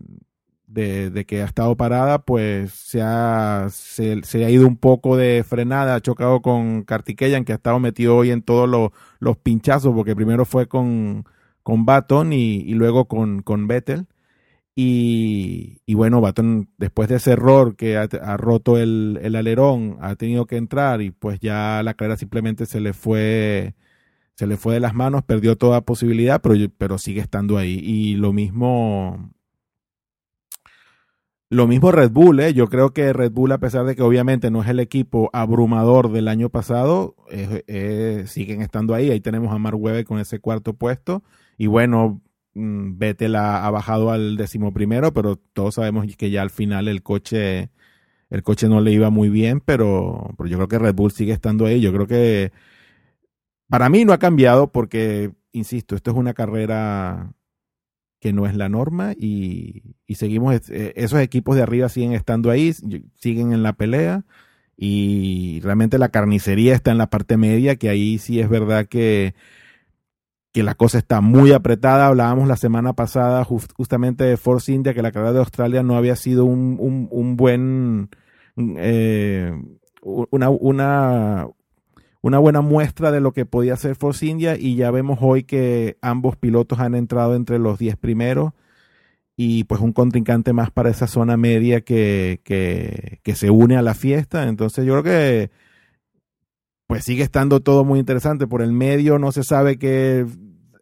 [0.74, 5.96] de, que ha estado parada, pues se ha, se, ha ido un poco de frenada,
[5.96, 10.16] ha chocado con Kartikeyan, que ha estado metido hoy en todos los, los pinchazos, porque
[10.16, 11.26] primero fue con,
[11.64, 14.08] con Baton y, y luego con, con Vettel.
[14.76, 19.98] Y, y, bueno, Baton, después de ese error que ha, ha, roto el, el alerón,
[20.02, 23.76] ha tenido que entrar y pues ya la carrera simplemente se le fue,
[24.36, 27.80] se le fue de las manos, perdió toda posibilidad, pero, pero sigue estando ahí.
[27.84, 29.32] Y lo mismo
[31.52, 32.54] lo mismo Red Bull, ¿eh?
[32.54, 36.10] yo creo que Red Bull, a pesar de que obviamente no es el equipo abrumador
[36.10, 37.18] del año pasado,
[38.26, 39.12] siguen estando ahí.
[39.12, 41.24] Ahí tenemos a Mark Webber con ese cuarto puesto.
[41.58, 42.22] Y bueno,
[42.54, 46.88] mmm, Vettel ha, ha, bajado al décimo primero, pero todos sabemos que ya al final
[46.88, 47.70] el coche,
[48.30, 51.34] el coche no le iba muy bien, pero, pero yo creo que Red Bull sigue
[51.34, 51.82] estando ahí.
[51.82, 52.54] Yo creo que
[53.68, 57.34] para mí no ha cambiado porque, insisto, esto es una carrera
[58.22, 62.52] que no es la norma y, y, seguimos, eh, esos equipos de arriba siguen estando
[62.52, 62.72] ahí,
[63.16, 64.24] siguen en la pelea
[64.78, 69.34] y realmente la carnicería está en la parte media, que ahí sí es verdad que,
[70.52, 72.08] que la cosa está muy apretada.
[72.08, 75.98] Hablábamos la semana pasada just, justamente de Force India, que la carrera de Australia no
[75.98, 76.78] había sido un,
[77.12, 78.10] un, buen...
[78.58, 79.52] Eh,
[80.04, 81.48] una, una,
[82.22, 85.98] una buena muestra de lo que podía hacer Force India y ya vemos hoy que
[86.02, 88.54] ambos pilotos han entrado entre los 10 primeros
[89.36, 93.82] y pues un contrincante más para esa zona media que, que, que, se une a
[93.82, 94.48] la fiesta.
[94.48, 95.52] Entonces yo creo que
[96.86, 98.46] pues sigue estando todo muy interesante.
[98.46, 100.28] Por el medio no se sabe que,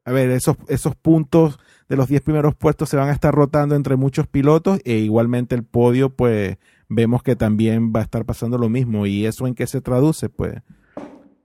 [0.04, 3.76] a ver, esos, esos puntos de los 10 primeros puestos se van a estar rotando
[3.76, 6.58] entre muchos pilotos e igualmente el podio pues
[6.90, 9.06] vemos que también va a estar pasando lo mismo.
[9.06, 10.28] ¿Y eso en qué se traduce?
[10.28, 10.56] Pues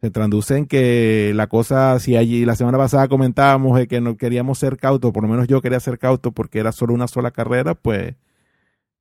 [0.04, 4.58] se traduce en que la cosa, si allí la semana pasada comentábamos que no queríamos
[4.58, 7.74] ser cautos, por lo menos yo quería ser cauto porque era solo una sola carrera,
[7.74, 8.14] pues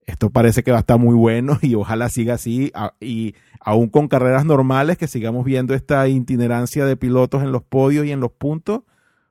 [0.05, 4.07] esto parece que va a estar muy bueno y ojalá siga así y aún con
[4.07, 8.31] carreras normales que sigamos viendo esta itinerancia de pilotos en los podios y en los
[8.31, 8.83] puntos,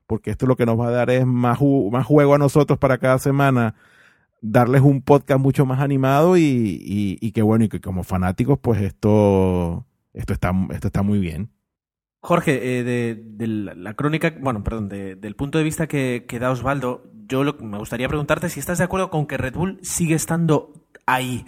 [0.07, 1.59] porque esto lo que nos va a dar es más,
[1.91, 3.77] más juego a nosotros para cada semana
[4.43, 8.59] darles un podcast mucho más animado y, y, y que bueno, y que como fanáticos,
[8.59, 11.49] pues esto, esto está, esto está muy bien.
[12.25, 17.11] Jorge, eh, de, la crónica, bueno, perdón, de, del punto de vista que, da Osvaldo,
[17.27, 20.73] yo lo, me gustaría preguntarte si estás de acuerdo con que Red Bull sigue estando
[21.05, 21.45] ahí.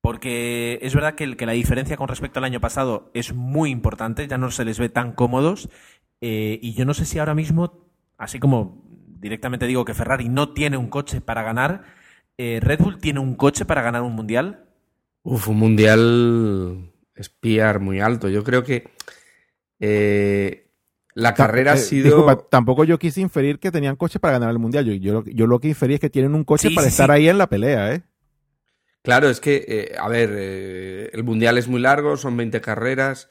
[0.00, 4.28] Porque es verdad que, que la diferencia con respecto al año pasado es muy importante,
[4.28, 5.68] ya no se les ve tan cómodos.
[6.20, 8.84] Eh, y yo no sé si ahora mismo, así como
[9.18, 11.82] directamente digo que Ferrari no tiene un coche para ganar,
[12.36, 14.64] eh, ¿Red Bull tiene un coche para ganar un mundial?
[15.24, 18.28] Uf, un mundial espiar muy alto.
[18.28, 18.90] Yo creo que
[19.80, 20.66] eh,
[21.14, 22.04] la carrera ha sido.
[22.04, 24.84] Disculpa, tampoco yo quise inferir que tenían coche para ganar el mundial.
[24.84, 27.08] Yo, yo, yo lo que inferí es que tienen un coche sí, para sí, estar
[27.08, 27.12] sí.
[27.12, 28.02] ahí en la pelea, ¿eh?
[29.02, 33.28] Claro, es que, eh, a ver, eh, el Mundial es muy largo, son 20 carreras.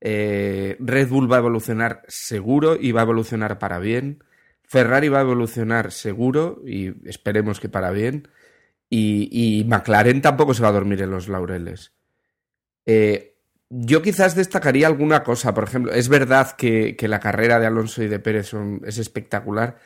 [0.00, 4.24] eh, Red Bull va a evolucionar seguro y va a evolucionar para bien.
[4.64, 8.28] Ferrari va a evolucionar seguro y esperemos que para bien.
[8.88, 9.28] Y,
[9.60, 11.92] y McLaren tampoco se va a dormir en los laureles.
[13.70, 15.54] Yo quizás destacaría alguna cosa.
[15.54, 18.52] Por ejemplo, es verdad que, que la carrera de Alonso y de Pérez
[18.84, 19.76] es espectacular,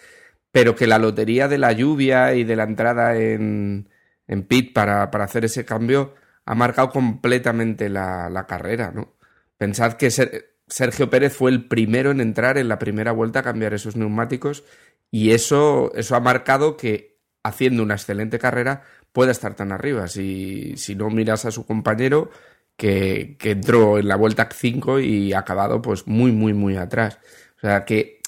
[0.50, 3.90] pero que la lotería de la lluvia y de la entrada en,
[4.26, 6.14] en pit para, para hacer ese cambio
[6.46, 9.16] ha marcado completamente la, la carrera, ¿no?
[9.58, 13.42] Pensad que Ser- Sergio Pérez fue el primero en entrar en la primera vuelta a
[13.42, 14.64] cambiar esos neumáticos
[15.10, 20.08] y eso, eso ha marcado que haciendo una excelente carrera pueda estar tan arriba.
[20.08, 22.30] Si, si no miras a su compañero
[22.76, 27.18] que, entró en la vuelta 5 y ha acabado pues muy, muy, muy atrás.
[27.56, 28.20] O sea que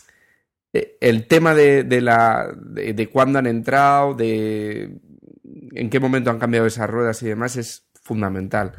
[0.73, 4.99] eh, el tema de, de la de, cuándo han entrado, de
[5.73, 8.73] en qué momento han cambiado esas ruedas y demás es fundamental.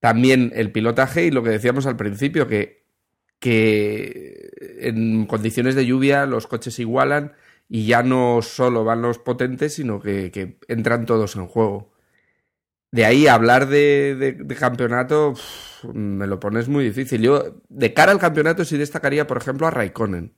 [0.00, 2.86] También el pilotaje y lo que decíamos al principio, que,
[3.40, 7.32] que en condiciones de lluvia los coches igualan
[7.68, 11.97] y ya no solo van los potentes, sino que entran todos en juego.
[12.90, 15.34] De ahí hablar de, campeonato,
[15.92, 17.20] me lo pones muy difícil.
[17.20, 20.34] Yo, de cara al campeonato, sí destacaría, por ejemplo, a Raikkonen,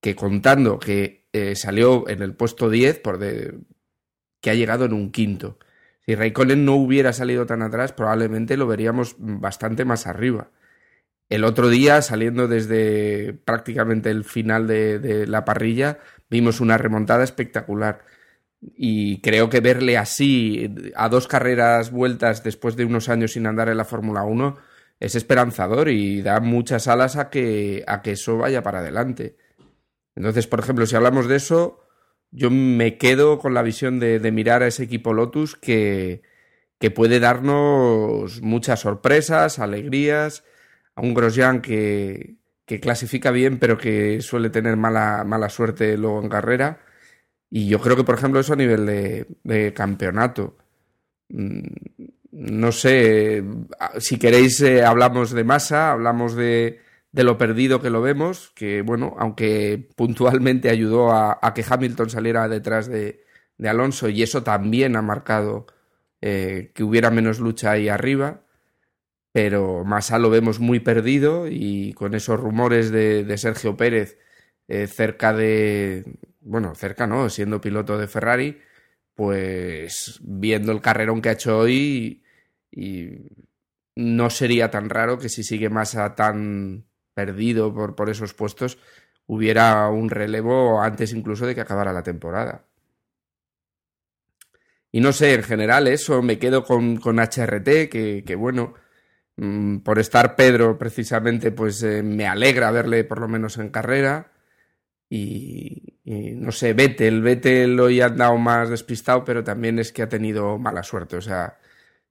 [0.00, 5.10] que contando que eh, salió en el puesto 10, por que ha llegado en un
[5.10, 5.58] quinto.
[6.06, 10.50] Si Raikkonen no hubiera salido tan atrás, probablemente lo veríamos bastante más arriba.
[11.28, 18.04] El otro día, saliendo desde prácticamente el final de la parrilla, vimos una remontada espectacular.
[18.62, 23.68] Y creo que verle así, a dos carreras vueltas después de unos años sin andar
[23.68, 24.56] en la Fórmula 1,
[25.00, 29.36] es esperanzador y da muchas alas a que, a que eso vaya para adelante.
[30.14, 31.86] Entonces, por ejemplo, si hablamos de eso,
[32.30, 36.22] yo me quedo con la visión de, de mirar a ese equipo Lotus que,
[36.78, 40.44] que puede darnos muchas sorpresas, alegrías,
[40.94, 46.22] a un Grosjean que, que clasifica bien pero que suele tener mala, mala suerte luego
[46.22, 46.80] en carrera.
[47.50, 50.56] Y yo creo que, por ejemplo, eso a nivel de, campeonato.
[51.28, 51.60] Mm,
[52.32, 53.44] No sé,
[53.98, 56.80] si queréis eh, hablamos de masa, hablamos de,
[57.12, 62.88] lo perdido que lo vemos, que bueno, aunque puntualmente ayudó a, que Hamilton saliera detrás
[62.88, 63.24] de,
[63.64, 65.66] Alonso y eso también ha marcado
[66.22, 68.42] eh, que hubiera menos lucha ahí arriba,
[69.32, 74.18] pero Massa lo vemos muy perdido y con esos rumores de, de Sergio Pérez
[74.68, 76.04] eh, cerca de,
[76.40, 78.60] bueno, cerca no, siendo piloto de Ferrari,
[79.14, 82.22] pues viendo el carrerón que ha hecho hoy
[82.70, 83.10] y
[83.96, 88.78] no sería tan raro que si sigue Massa tan perdido por, por esos puestos
[89.26, 92.64] hubiera un relevo antes incluso de que acabara la temporada.
[94.92, 98.74] Y no sé, en general eso, me quedo con, con HRT, que, bueno,
[99.36, 104.29] mm, por estar Pedro precisamente, pues eh, me alegra verle por lo menos en carrera.
[105.12, 105.98] Y,
[106.36, 110.56] no sé, Vettel, Vettel hoy ha andado más despistado, pero también es que ha tenido
[110.56, 111.16] mala suerte.
[111.16, 111.58] O sea,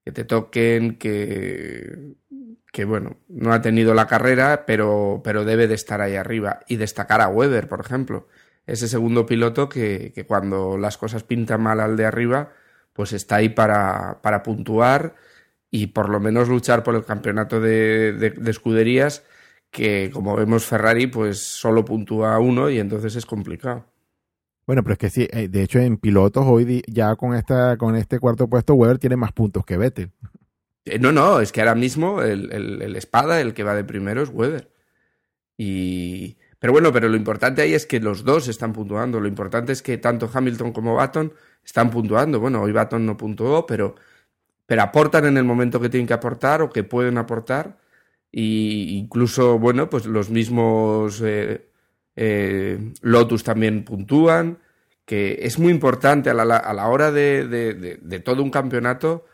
[0.03, 2.15] que te toquen, que,
[2.71, 6.59] que bueno, no ha tenido la carrera, pero, pero debe de estar ahí arriba.
[6.67, 8.27] Y destacar a Weber, por ejemplo.
[8.67, 12.53] Ese segundo piloto que, que cuando las cosas pintan mal al de arriba,
[12.93, 15.15] pues está ahí para, para puntuar
[15.71, 19.23] y por lo menos luchar por el campeonato de, de escuderías
[19.71, 23.85] que como vemos Ferrari pues solo puntúa uno y entonces es complicado.
[24.65, 27.95] Bueno, pero es que sí, eh, de hecho en pilotos hoy ya con esta con
[27.95, 30.11] este cuarto puesto Weber tiene más puntos que Vettel.
[30.85, 33.83] Eh, No, no, es que ahora mismo el, el, el espada, el que va de
[33.83, 34.71] primero es Weber.
[35.57, 36.37] Y...
[36.59, 39.19] Pero bueno, pero lo importante ahí es que los dos están puntuando.
[39.19, 42.39] Lo importante es que tanto Hamilton como Baton están puntuando.
[42.39, 43.95] Bueno, hoy Baton no puntuó, pero,
[44.65, 47.77] pero aportan en el momento que tienen que aportar o que pueden aportar.
[48.31, 51.69] Y incluso, bueno, pues los mismos eh,
[52.15, 54.59] eh, Lotus también puntúan.
[55.05, 59.25] Que es muy importante a la, a la hora de, de, de, todo un campeonato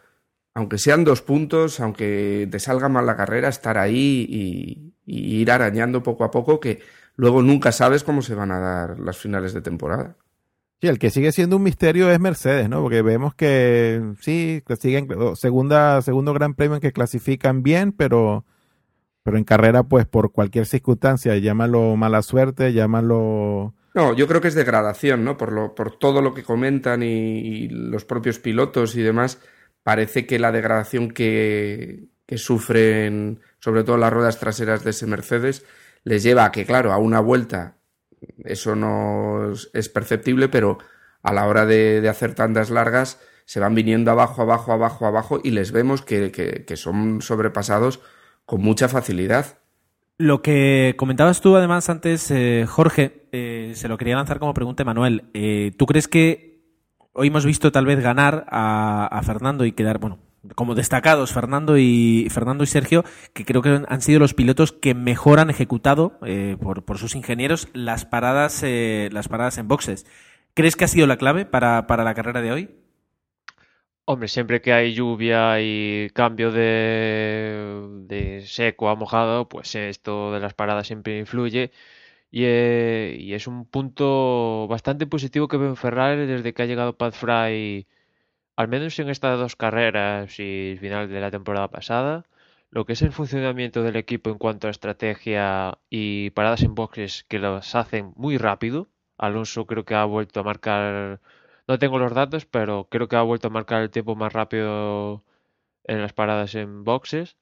[0.55, 5.51] aunque sean dos puntos, aunque te salga mal la carrera, estar ahí y, y, ir
[5.51, 6.79] arañando poco a poco, que
[7.17, 10.15] luego nunca sabes cómo se van a dar las finales de temporada.
[10.79, 12.81] Sí, el que sigue siendo un misterio es Mercedes, ¿no?
[12.81, 18.45] Porque vemos que sí, siguen segunda, segundo gran premio en que clasifican bien, pero,
[19.25, 24.49] pero en carrera, pues por cualquier circunstancia, llámalo mala suerte, llámalo no, yo creo que
[24.49, 25.37] es degradación, ¿no?
[25.37, 29.39] Por, lo, por todo lo que comentan y, los propios pilotos y demás
[29.83, 35.65] parece que la degradación que, que, sufren, sobre todo las ruedas traseras de ese Mercedes,
[36.03, 37.77] les lleva a que, claro, a una vuelta
[38.43, 40.77] eso no es perceptible, pero
[41.23, 45.51] a la hora de, hacer tandas largas se van viniendo abajo, abajo, abajo, abajo y
[45.51, 48.01] les vemos que, que son sobrepasados
[48.45, 49.59] con mucha facilidad.
[50.17, 54.85] Lo que comentabas tú además antes, eh, Jorge, eh, se lo quería lanzar como pregunta
[54.85, 55.25] Manuel.
[55.33, 56.55] Eh, ¿Tú crees que
[57.15, 60.19] hoy hemos visto tal vez ganar a, Fernando y quedar, bueno,
[60.53, 64.93] como destacados Fernando y Fernando y Sergio, que creo que han sido los pilotos que
[64.93, 70.05] mejor han ejecutado eh, por, por, sus ingenieros las paradas, eh, las paradas en boxes?
[70.53, 72.69] ¿Crees que ha sido la clave para, para la carrera de hoy?
[74.07, 80.39] Hombre, siempre que hay lluvia y cambio de, de seco a mojado, pues esto de
[80.39, 81.71] las paradas siempre influye.
[82.31, 86.65] Y, eh, y, es un punto bastante positivo que ve en Ferrari desde que ha
[86.67, 87.87] llegado Pat Fry,
[88.57, 92.25] al menos en estas dos carreras y final de la temporada pasada.
[92.71, 97.25] Lo que es el funcionamiento del equipo en cuanto a estrategia y paradas en boxes
[97.29, 98.89] que los hacen muy rápido.
[99.17, 101.21] Alonso creo que ha vuelto a marcar
[101.67, 105.23] no tengo los datos, pero creo que ha vuelto a marcar el tiempo más rápido
[105.85, 107.37] en las paradas en boxes.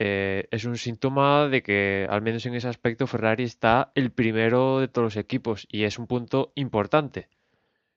[0.00, 4.78] Eh, es un síntoma de que, al menos en ese aspecto, Ferrari está el primero
[4.80, 7.28] de todos los equipos y es un punto importante.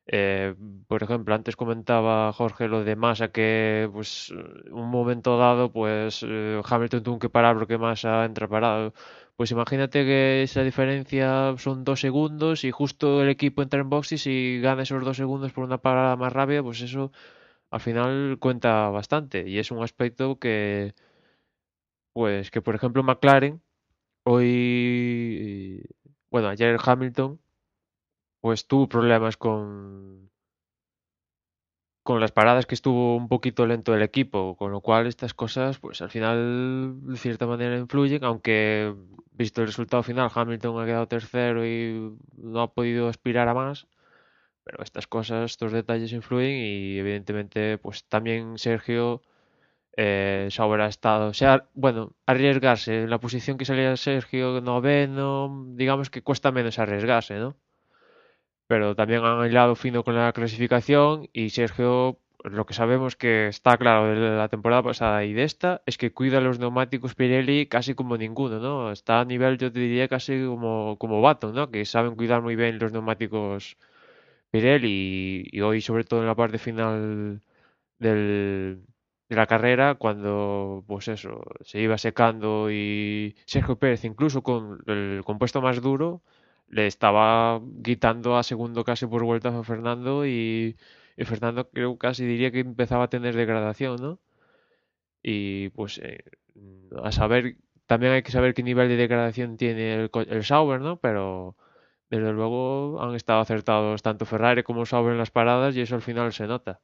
[0.07, 0.55] Eh,
[0.87, 6.61] por ejemplo, antes comentaba Jorge lo de Massa que, pues, un momento dado, pues eh,
[6.65, 8.93] Hamilton tuvo que parar porque Massa entra parado.
[9.35, 14.27] Pues imagínate que esa diferencia son dos segundos y justo el equipo entra en boxes
[14.27, 17.11] y gana esos dos segundos por una parada más rápida, pues eso
[17.71, 19.47] al final cuenta bastante.
[19.49, 20.95] Y es un aspecto que,
[22.13, 23.61] pues que por ejemplo McLaren,
[24.25, 25.83] hoy,
[26.31, 27.39] bueno, ayer Hamilton,
[28.41, 30.20] pues tuvo problemas con
[32.03, 35.79] con las paradas que estuvo un poquito lento el equipo, con lo cual estas cosas,
[35.79, 38.93] pues al final de cierta manera influyen, aunque
[39.31, 43.87] visto el resultado final, Hamilton ha quedado tercero y no ha podido aspirar a más,
[44.63, 49.21] pero estas cosas, estos detalles influyen y evidentemente, pues también Sergio
[49.97, 55.65] eh, Sauber ha estado, o sea, bueno, arriesgarse en la posición que salía Sergio noveno,
[55.75, 57.57] digamos que cuesta menos arriesgarse, ¿no?
[58.71, 63.77] Pero también han hilado fino con la clasificación y Sergio, lo que sabemos que está
[63.77, 67.95] claro de la temporada pasada y de esta, es que cuida los neumáticos Pirelli casi
[67.95, 68.91] como ninguno, ¿no?
[68.93, 71.69] Está a nivel, yo te diría, casi como, como Baton, ¿no?
[71.69, 73.75] Que saben cuidar muy bien los neumáticos
[74.51, 77.41] Pirelli y, y hoy, sobre todo en la parte final
[77.99, 78.85] del,
[79.29, 85.23] de la carrera, cuando, pues eso, se iba secando y Sergio Pérez, incluso con el
[85.25, 86.21] compuesto más duro,
[86.71, 90.77] le estaba quitando a segundo casi por vueltas a Fernando y,
[91.17, 94.19] Fernando creo casi diría que empezaba a tener degradación, ¿no?
[95.21, 96.23] Y pues eh,
[97.03, 100.95] a saber, también hay que saber qué nivel de degradación tiene el, el Sauber, ¿no?
[100.97, 101.55] Pero
[102.09, 106.01] desde luego han estado acertados tanto Ferrari como Sauber en las paradas y eso al
[106.01, 106.79] final se nota.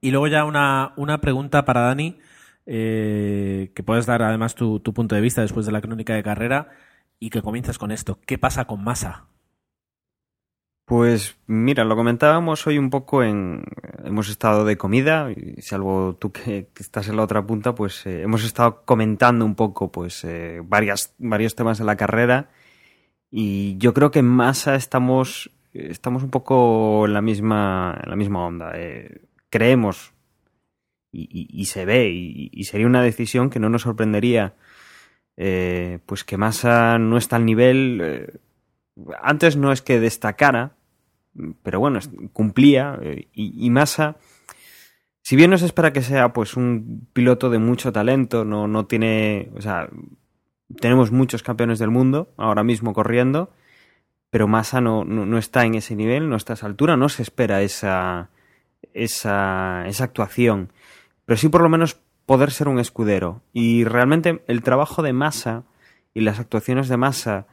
[0.00, 2.18] Y luego ya una, una pregunta para Dani,
[2.66, 6.22] eh, que puedes dar además tu, tu punto de vista después de la crónica de
[6.22, 6.68] carrera
[7.22, 8.18] y que comienzas con esto.
[8.26, 9.26] ¿Qué pasa con Massa?
[10.84, 13.62] Pues mira, lo comentábamos hoy un poco en...
[14.04, 18.22] Hemos estado de comida, y salvo tú que, estás en la otra punta, pues eh,
[18.22, 22.50] hemos estado comentando un poco pues eh, varias, varios temas de la carrera
[23.30, 28.16] y yo creo que en Massa estamos, estamos un poco en la misma, en la
[28.16, 28.72] misma onda.
[28.74, 30.12] Eh, creemos
[31.12, 34.56] y, se ve y sería una decisión que no nos sorprendería
[35.36, 38.00] eh, pues que Massa no está al nivel.
[38.02, 38.38] Eh,
[39.22, 40.76] antes no es que destacara,
[41.62, 41.98] pero bueno,
[42.32, 42.98] cumplía.
[43.02, 44.16] Eh, y, y, Massa,
[45.22, 48.86] si bien no se espera que sea pues un piloto de mucho talento, no, no
[48.86, 49.50] tiene.
[49.56, 49.88] O sea,
[50.80, 53.50] tenemos muchos campeones del mundo ahora mismo corriendo,
[54.30, 57.08] pero Massa no, no, no está en ese nivel, no está a esa altura, no
[57.08, 58.30] se espera esa,
[58.94, 60.72] esa, esa actuación.
[61.24, 62.00] Pero sí por lo menos
[62.32, 63.42] poder ser un escudero.
[63.52, 65.64] Y realmente el trabajo de Massa
[66.14, 67.46] y las actuaciones de Massa,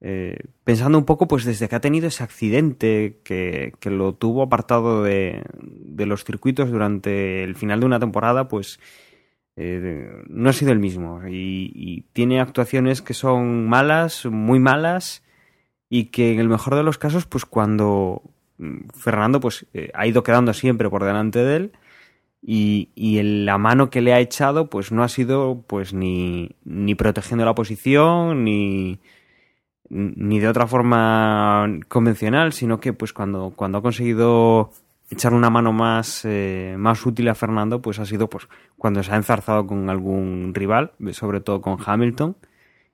[0.00, 4.42] eh, pensando un poco, pues desde que ha tenido ese accidente que, que lo tuvo
[4.42, 8.80] apartado de, de, los circuitos durante el final de una temporada, pues
[9.56, 11.20] eh, no ha sido el mismo.
[11.28, 15.22] Y, tiene actuaciones que son malas, muy malas,
[15.90, 18.22] y que en el mejor de los casos, pues cuando
[18.94, 21.72] Fernando pues eh, ha ido quedando siempre por delante de él,
[22.46, 26.50] y, y el, la mano que le ha echado pues no ha sido pues ni,
[26.64, 29.00] ni protegiendo la posición ni,
[29.88, 34.72] ni de otra forma convencional sino que pues cuando, cuando ha conseguido
[35.10, 39.12] echar una mano más, eh, más útil a Fernando pues ha sido pues cuando se
[39.12, 42.36] ha enzarzado con algún rival sobre todo con Hamilton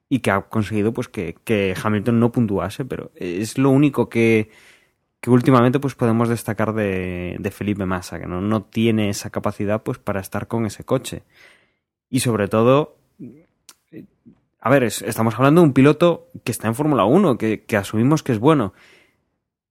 [0.08, 4.50] y que ha conseguido pues que, que Hamilton no puntuase pero es lo único que
[5.20, 9.98] que últimamente pues podemos destacar de, Felipe Massa, que no, no tiene esa capacidad pues
[9.98, 11.22] para estar con ese coche.
[12.08, 12.96] Y sobre todo,
[14.60, 17.76] a ver, es- estamos hablando de un piloto que está en Fórmula 1, que, que
[17.76, 18.72] asumimos que es bueno.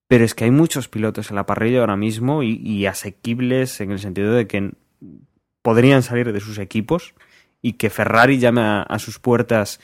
[0.07, 3.91] Pero es que hay muchos pilotos en la parrilla ahora mismo y, y asequibles en
[3.91, 4.71] el sentido de que
[5.61, 7.13] podrían salir de sus equipos
[7.61, 9.79] y que Ferrari llame a, a sus puertas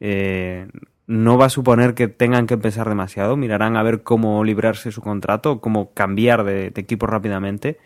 [0.00, 0.66] eh,
[1.10, 5.02] no va a suponer que tengan que pensar demasiado, mirarán a ver cómo librarse su
[5.02, 7.78] contrato, cómo cambiar de, equipo rápidamente,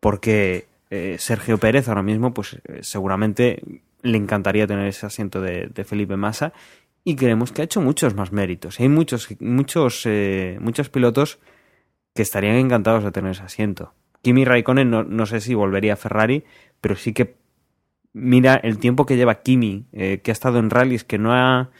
[0.00, 3.62] porque eh, Sergio Pérez ahora mismo, pues eh, seguramente
[4.02, 6.52] le encantaría tener ese asiento de, de Felipe Massa
[7.04, 8.78] y creemos que ha hecho muchos más méritos.
[8.80, 11.38] Hay muchos, muchos, eh, muchos pilotos
[12.14, 13.94] que estarían encantados de tener ese asiento.
[14.20, 16.44] Kimi Raikkonen no, no sé si volvería a Ferrari,
[16.82, 17.36] pero sí que
[18.12, 21.70] mira el tiempo que lleva Kimi, eh, que ha estado en rallies, que no ha,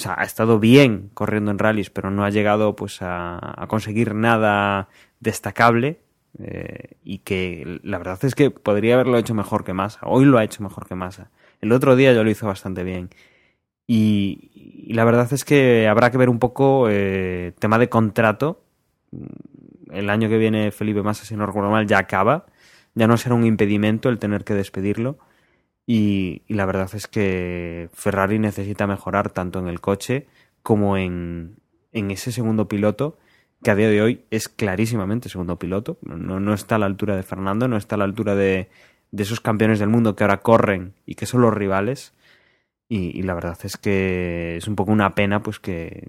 [0.00, 4.14] o sea, ha estado bien corriendo en rallies, pero no ha llegado pues a, conseguir
[4.14, 4.88] nada
[5.20, 6.00] destacable.
[6.38, 10.00] eh, y que la verdad es que podría haberlo hecho mejor que Massa.
[10.04, 11.30] Hoy lo ha hecho mejor que Massa.
[11.60, 13.10] El otro día ya lo hizo bastante bien.
[13.86, 14.50] Y,
[14.88, 18.62] y la verdad es que habrá que ver un poco eh, tema de contrato.
[19.90, 22.46] El año que viene Felipe Massa, si no recuerdo mal, ya acaba.
[22.94, 25.18] Ya no será un impedimento el tener que despedirlo.
[25.92, 30.28] Y, y la verdad es que Ferrari necesita mejorar tanto en el coche
[30.62, 31.56] como en,
[31.90, 33.18] en ese segundo piloto,
[33.64, 35.98] que a día de hoy es clarísimamente segundo piloto.
[36.02, 38.68] No, no está a la altura de Fernando, no está a la altura de,
[39.10, 42.14] de esos campeones del mundo que ahora corren y que son los rivales.
[42.88, 46.06] Y, la verdad es que es un poco una pena pues que,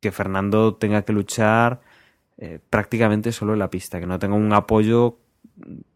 [0.00, 1.80] que Fernando tenga que luchar
[2.38, 5.18] eh, prácticamente solo en la pista, que no tenga un apoyo,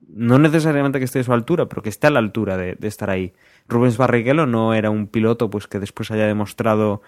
[0.09, 3.11] no necesariamente que esté a su altura, pero que esté a la altura de, estar
[3.11, 3.33] ahí.
[3.69, 7.03] Rubens Barrichello no era un piloto pues que después haya demostrado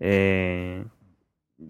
[0.00, 0.84] eh,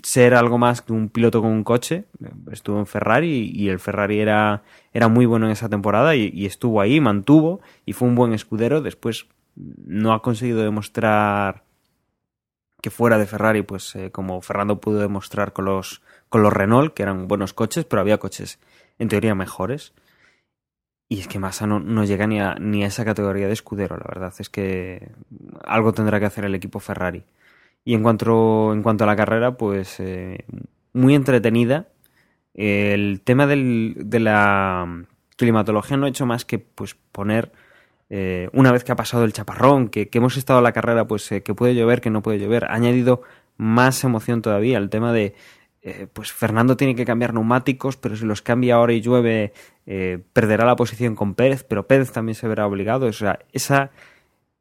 [0.02, 2.04] ser algo más que un piloto con un coche.
[2.50, 4.62] Estuvo en Ferrari y el Ferrari era,
[4.92, 8.32] era muy bueno en esa temporada y, y estuvo ahí, mantuvo y fue un buen
[8.32, 8.80] escudero.
[8.80, 11.64] Después no ha conseguido demostrar
[12.80, 16.94] que fuera de Ferrari, pues eh, como Fernando pudo demostrar con los, con los Renault,
[16.94, 18.58] que eran buenos coches, pero había coches
[18.98, 19.92] en teoría mejores.
[21.08, 24.04] Y es que Massa no, llega ni a, ni a esa categoría de escudero, la
[24.06, 25.10] verdad es que
[25.64, 27.24] algo tendrá que hacer el equipo Ferrari.
[27.84, 30.44] Y en cuanto, en cuanto a la carrera, pues eh,
[30.92, 31.88] muy entretenida.
[32.52, 35.06] El tema del, de la
[35.36, 37.52] climatología no ha hecho más que pues poner
[38.10, 41.06] eh, una vez que ha pasado el chaparrón, que, que hemos estado en la carrera,
[41.06, 43.22] pues eh, que puede llover, que no puede llover, ha añadido
[43.56, 45.34] más emoción todavía el tema de
[45.82, 49.52] eh, pues Fernando tiene que cambiar neumáticos, pero si los cambia ahora y llueve,
[49.86, 53.06] eh, perderá la posición con Pérez, pero Pérez también se verá obligado.
[53.06, 53.90] O sea, esa,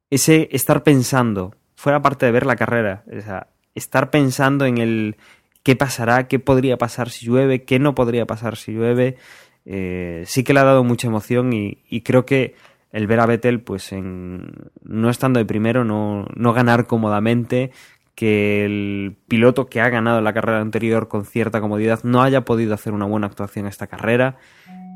[0.09, 5.17] ese estar pensando, fuera parte de ver la carrera, o sea, estar pensando en el
[5.63, 9.17] qué pasará, qué podría pasar si llueve, qué no podría pasar si llueve,
[9.65, 12.55] eh, sí que le ha dado mucha emoción y, y creo que
[12.91, 17.71] el ver a Vettel, pues en, no estando de primero, no, no ganar cómodamente,
[18.17, 22.73] que el piloto que ha ganado la carrera anterior con cierta comodidad no haya podido
[22.73, 24.37] hacer una buena actuación esta carrera.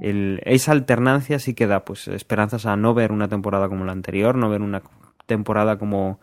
[0.02, 4.34] Esa alternancia sí que da pues esperanzas a no ver una temporada como la anterior,
[4.34, 4.82] no ver una
[5.28, 6.20] temporada como,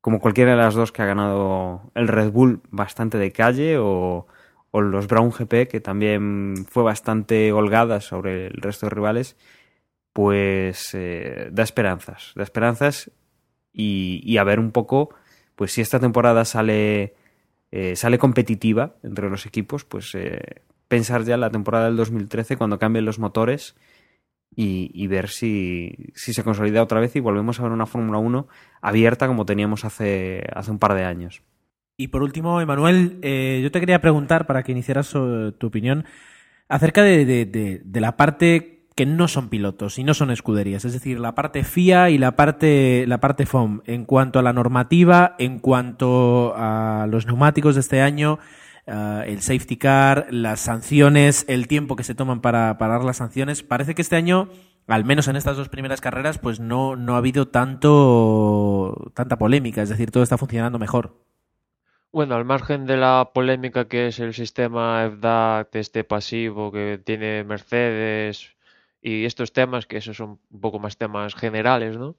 [0.00, 4.26] como cualquiera de las dos que ha ganado el Red Bull bastante de calle o,
[4.72, 9.36] o los Brown GP que también fue bastante holgada sobre el resto de rivales
[10.12, 13.12] pues eh, da esperanzas, da esperanzas
[13.72, 15.14] y, y, a ver un poco,
[15.56, 17.14] pues si esta temporada sale,
[17.72, 22.78] eh, sale competitiva entre los equipos, pues eh, pensar ya la temporada del 2013 cuando
[22.78, 23.74] cambien los motores
[24.54, 28.48] y, ver si, si, se consolida otra vez y volvemos a ver una Fórmula 1
[28.80, 31.42] abierta como teníamos hace, hace un par de años.
[31.98, 36.06] Y por último, Emanuel, eh, yo te quería preguntar para que iniciaras tu opinión
[36.68, 37.24] acerca de,
[37.84, 41.64] de la parte que no son pilotos y no son escuderías, es decir, la parte
[41.64, 47.06] FIA y la parte, la parte FOM, en cuanto a la normativa, en cuanto a
[47.06, 48.38] los neumáticos de este año,
[48.86, 53.62] uh, el safety car, las sanciones, el tiempo que se toman para parar las sanciones,
[53.62, 54.48] parece que este año,
[54.86, 59.82] al menos en estas dos primeras carreras, pues no, no ha habido tanto, tanta polémica,
[59.82, 61.22] es decir, todo está funcionando mejor.
[62.12, 67.44] Bueno, al margen de la polémica que es el sistema FDAT, este pasivo que tiene
[67.44, 68.55] Mercedes,
[69.06, 72.16] y estos temas, que esos son un poco más temas generales, ¿no?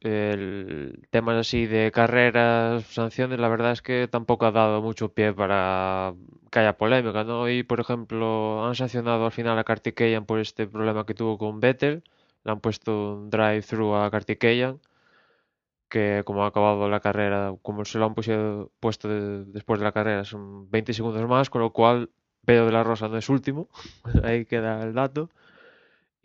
[0.00, 5.32] El, temas así de carreras, sanciones, la verdad es que tampoco ha dado mucho pie
[5.34, 6.14] para
[6.52, 7.48] que haya polémica, ¿no?
[7.50, 11.58] Y, por ejemplo, han sancionado al final a Kartikeyan por este problema que tuvo con
[11.58, 12.04] Vettel,
[12.44, 14.80] le han puesto un drive-thru a Kartikeyan,
[15.88, 19.84] que como ha acabado la carrera, como se lo han puesto, puesto de, después de
[19.84, 22.10] la carrera, son 20 segundos más, con lo cual
[22.44, 23.68] Pedro de la Rosa no es último,
[24.22, 25.30] ahí queda el dato.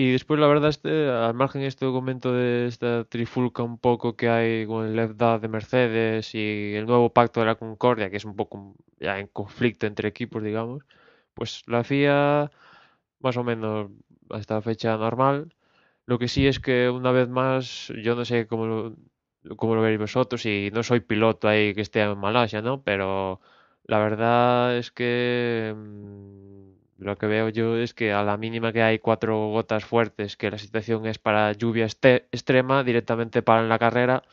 [0.02, 4.30] Y después, la verdad, este, al margen este documento de esta trifulca un poco que
[4.30, 8.26] hay con el FDA de Mercedes y el nuevo pacto de la Concordia, que es
[8.26, 10.84] un poco ya en conflicto entre equipos, digamos,
[11.36, 12.52] pues la FIA
[13.20, 13.92] más o menos
[14.32, 15.54] hasta fecha normal.
[16.08, 18.96] Lo que sí es que una vez más, yo no sé cómo lo,
[19.58, 22.84] cómo lo veréis vosotros y no soy piloto ahí que esté en Malasia, ¿no?
[22.84, 23.42] Pero
[23.86, 28.82] la verdad es que mm, lo que veo yo es que a la mínima que
[28.84, 33.80] hay cuatro gotas fuertes, que la situación es para lluvia este- extrema, directamente paran la
[33.80, 34.24] carrera.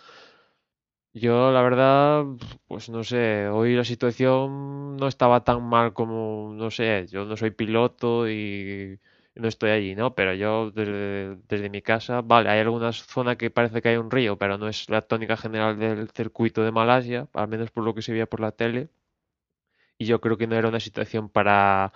[1.15, 2.25] Yo, la verdad,
[2.69, 7.37] pues no sé, hoy la situación no estaba tan mal como, no sé, yo no
[7.37, 8.99] soy piloto y
[9.35, 10.15] no estoy allí, ¿no?
[10.15, 14.11] Pero yo desde, desde mi casa, vale, hay algunas zonas que parece que hay un
[14.11, 17.95] río, pero no es la tónica general del circuito de Malasia, al menos por lo
[17.95, 18.89] que se veía por la tele.
[19.99, 21.93] Y yo creo que no era una situación para,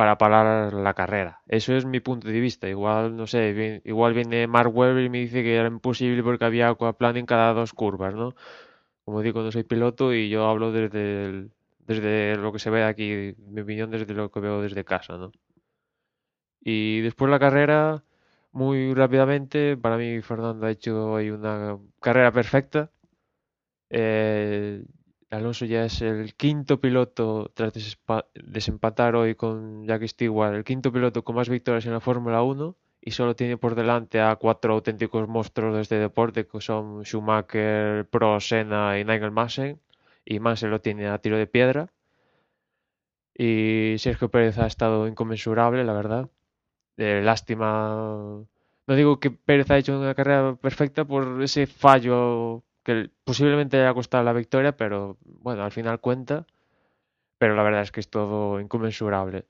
[0.00, 1.42] para parar la carrera.
[1.46, 2.66] Eso es mi punto de vista.
[2.66, 6.70] Igual, no sé, igual viene Mark Webber y me dice que era imposible porque había
[6.70, 8.34] aquaplaning cada dos curvas, ¿no?
[9.04, 13.34] Como digo, no soy piloto y yo hablo desde, desde lo que se ve aquí,
[13.46, 15.32] mi opinión desde lo que veo desde casa, ¿no?
[16.62, 18.02] Y después la carrera,
[18.52, 22.90] muy rápidamente, para mí Fernando ha hecho una carrera perfecta.
[23.90, 24.82] Eh,
[25.30, 27.72] Alonso ya es el quinto piloto, tras
[28.34, 32.76] desempatar hoy con Jack Stewart, el quinto piloto con más victorias en la Fórmula 1
[33.00, 38.06] y solo tiene por delante a cuatro auténticos monstruos de este deporte que son Schumacher,
[38.08, 39.78] Prost, Senna y Nigel Mansell.
[40.24, 41.92] Y Mansell lo tiene a tiro de piedra.
[43.34, 46.30] Y Sergio Pérez ha estado inconmensurable, la verdad.
[46.96, 48.44] Lástima.
[48.86, 53.84] No digo que Pérez ha hecho una carrera perfecta por ese fallo que posiblemente le
[53.84, 56.46] haya costado la victoria, pero bueno, al final cuenta.
[57.38, 59.46] Pero la verdad es que es todo inconmensurable.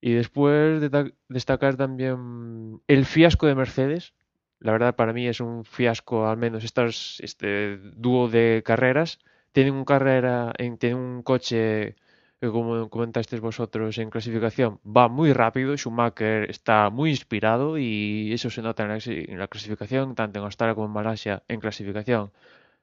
[0.00, 4.14] Y después de destacar también el fiasco de Mercedes.
[4.60, 9.18] La verdad, para mí es un fiasco, al menos estos, este dúo de carreras.
[9.52, 11.96] Tienen un carrera, en, tienen un coche
[12.42, 18.50] que como comentasteis vosotros en clasificación, va muy rápido, Schumacher está muy inspirado y eso
[18.50, 22.32] se nota en la, en la clasificación, tanto en Australia como en Malasia, en clasificación.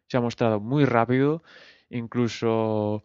[0.10, 1.44] Se ha mostrado muy rápido,
[1.90, 3.04] incluso,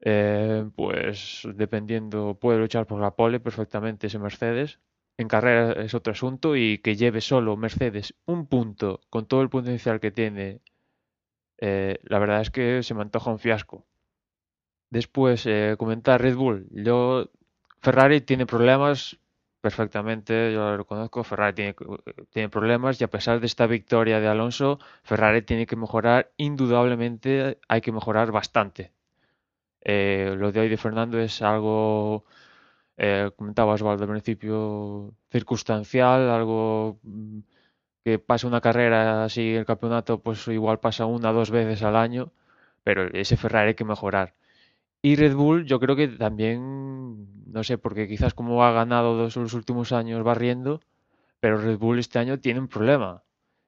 [0.00, 4.78] eh, pues dependiendo, puede luchar por la pole perfectamente ese Mercedes.
[5.16, 9.48] En carrera es otro asunto y que lleve solo Mercedes un punto con todo el
[9.50, 10.60] potencial que tiene,
[11.58, 13.86] eh, la verdad es que se me antoja un fiasco.
[14.90, 16.66] Después, eh, comentar Red Bull.
[16.70, 17.30] Yo,
[17.80, 19.18] Ferrari tiene problemas
[19.62, 21.24] perfectamente, yo lo reconozco.
[21.24, 21.74] Ferrari tiene,
[22.30, 27.58] tiene problemas y a pesar de esta victoria de Alonso, Ferrari tiene que mejorar, indudablemente
[27.68, 28.92] hay que mejorar bastante.
[29.82, 32.24] Eh, lo de hoy de Fernando es algo,
[32.96, 37.40] eh, comentaba Osvaldo al principio, circunstancial, algo mm,
[38.04, 41.96] que pasa una carrera así, el campeonato, pues igual pasa una o dos veces al
[41.96, 42.32] año,
[42.84, 44.34] pero ese Ferrari hay que mejorar.
[45.02, 49.36] Y Red Bull, yo creo que también, no sé, porque quizás como ha ganado dos
[49.36, 50.80] los últimos años barriendo,
[51.40, 53.24] pero Red Bull este año tiene un problema.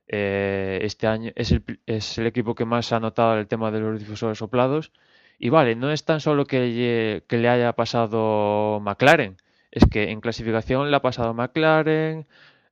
[0.07, 3.81] Eh, este año es el, es el, equipo que más ha notado el tema de
[3.81, 4.93] los difusores soplados.
[5.39, 9.37] Y vale, no es tan solo que, le haya pasado McLaren,
[9.71, 12.27] es que en clasificación le ha pasado McLaren,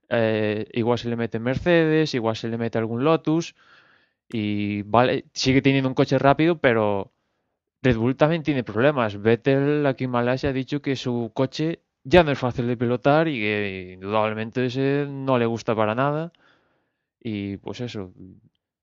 [0.08, 3.54] eh, igual se le mete Mercedes, igual se le mete algún Lotus.
[4.28, 7.11] Y vale, sigue teniendo un coche rápido, pero
[7.83, 9.20] Red Bull también tiene problemas.
[9.20, 13.28] Vettel aquí en Malasia ha dicho que su coche ya no es fácil de pilotar
[13.28, 16.33] y que indudablemente ese no le gusta para nada.
[17.20, 18.12] Y pues eso,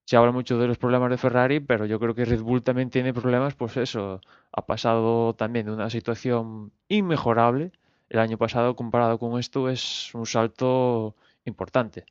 [0.05, 2.89] se habla mucho de los problemas de Ferrari, pero yo creo que Red Bull también
[2.89, 4.21] tiene problemas, pues eso,
[4.51, 7.71] ha pasado también de una situación inmejorable.
[8.09, 12.05] El año pasado comparado con esto es un salto importante.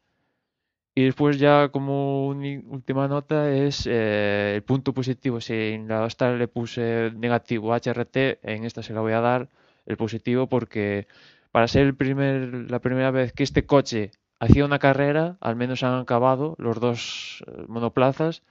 [0.99, 5.41] Y después ya como última nota es eh, el punto positivo.
[5.41, 9.49] Si en la Australia le puse negativo HRT, en esta se la voy a dar
[9.87, 11.07] el positivo porque
[11.53, 15.85] para ser el primer, la primera vez que este coche hacía una carrera, al menos
[15.85, 18.43] han acabado los dos eh, monoplazas.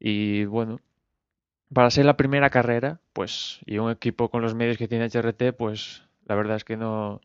[0.00, 0.80] Y bueno,
[1.72, 5.52] para ser la primera carrera, pues, y un equipo con los medios que tiene HRT,
[5.56, 7.20] pues la verdad es que no,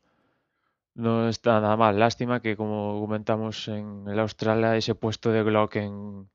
[0.96, 2.00] no está nada mal.
[2.00, 6.30] Lástima que, como comentamos en el Australia, ese puesto de Glock en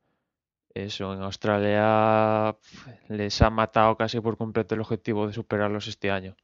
[0.75, 2.57] eso, en Australia
[3.09, 6.37] les ha matado casi por completo el objetivo de superarlos este año.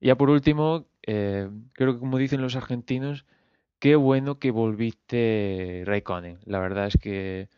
[0.00, 3.26] Y ya por último, eh, creo que como dicen los argentinos,
[3.78, 6.40] qué bueno que volviste Raikkonen.
[6.44, 7.48] La verdad es que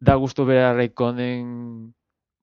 [0.00, 1.94] da gusto ver a Raikkonen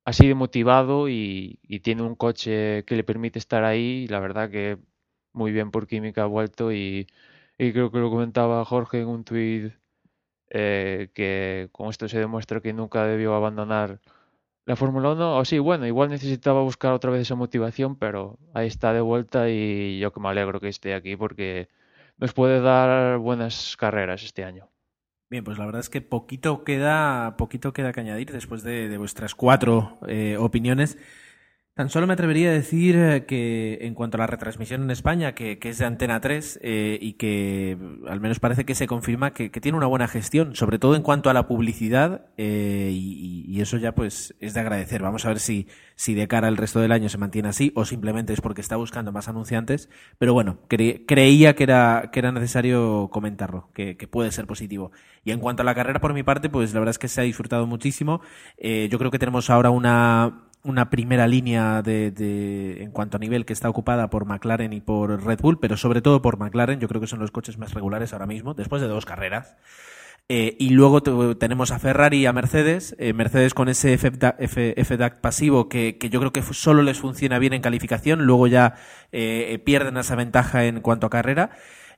[0.06, 4.08] así de motivado y, y tiene un coche que le permite estar ahí.
[4.08, 4.80] La verdad que
[5.34, 7.08] muy bien por Química ha vuelto y,
[7.58, 9.74] y creo que lo comentaba Jorge en un tuit
[10.50, 14.02] eh, que con esto se demuestra que nunca debió abandonar
[14.66, 15.38] la Fórmula 1.
[15.38, 19.50] O sí, bueno, igual necesitaba buscar otra vez esa motivación, pero ahí está de vuelta
[19.50, 21.70] y yo que me alegro que esté aquí porque
[22.18, 24.70] nos puede dar buenas carreras este año.
[25.30, 28.98] Bien, pues la verdad es que poquito queda, poquito queda que añadir después de, de
[28.98, 30.98] vuestras cuatro eh, opiniones.
[31.74, 35.34] Tan solo me atrevería a decir eh, que en cuanto a la retransmisión en España,
[35.34, 37.78] que, es de Antena 3 eh, y que
[38.10, 41.30] al menos parece que se confirma que, tiene una buena gestión, sobre todo en cuanto
[41.30, 45.04] a la publicidad eh, y, eso ya pues es de agradecer.
[45.04, 47.86] Vamos a ver si, si de cara al resto del año se mantiene así o
[47.86, 49.88] simplemente es porque está buscando más anunciantes.
[50.18, 54.92] Pero bueno, cre creía que era, que era necesario comentarlo, que, puede ser positivo.
[55.24, 57.22] Y en cuanto a la carrera por mi parte, pues la verdad es que se
[57.22, 58.22] ha disfrutado muchísimo.
[58.58, 63.54] Yo creo que tenemos ahora una una primera línea de, en cuanto a nivel que
[63.54, 66.80] está ocupada por McLaren y por Red Bull, pero sobre todo por McLaren.
[66.80, 69.56] Yo creo que son los coches más regulares ahora mismo, después de dos carreras.
[70.30, 71.02] Eh, y luego
[71.36, 72.96] tenemos a Ferrari y a Mercedes.
[73.00, 77.54] Eh, Mercedes con ese FDAC pasivo que, que, yo creo que solo les funciona bien
[77.54, 78.26] en calificación.
[78.26, 78.76] Luego ya
[79.12, 81.52] eh, pierden esa ventaja en cuanto a carrera.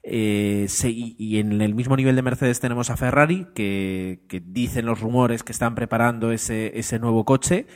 [0.03, 5.43] Y, en el mismo nivel de Mercedes tenemos a Ferrari, que, que dicen los rumores
[5.43, 7.67] que están preparando ese, ese nuevo coche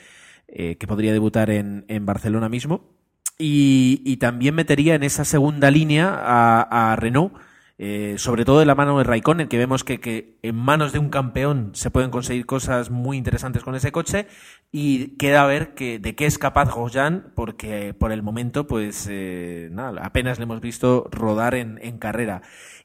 [0.48, 2.98] eh, que podría debutar en, en Barcelona mismo.
[3.38, 7.34] Y, y, también metería en esa segunda línea a, Renault,
[7.78, 10.98] eh, sobre todo de la mano de Raikkonen, que vemos que, que, en manos de
[10.98, 14.26] un campeón se pueden conseguir cosas muy interesantes con ese coche.
[14.72, 19.08] Y queda a ver que, de qué es capaz Grosjean, porque por el momento, pues
[19.10, 22.42] eh, nada, apenas le hemos visto rodar en, en carrera.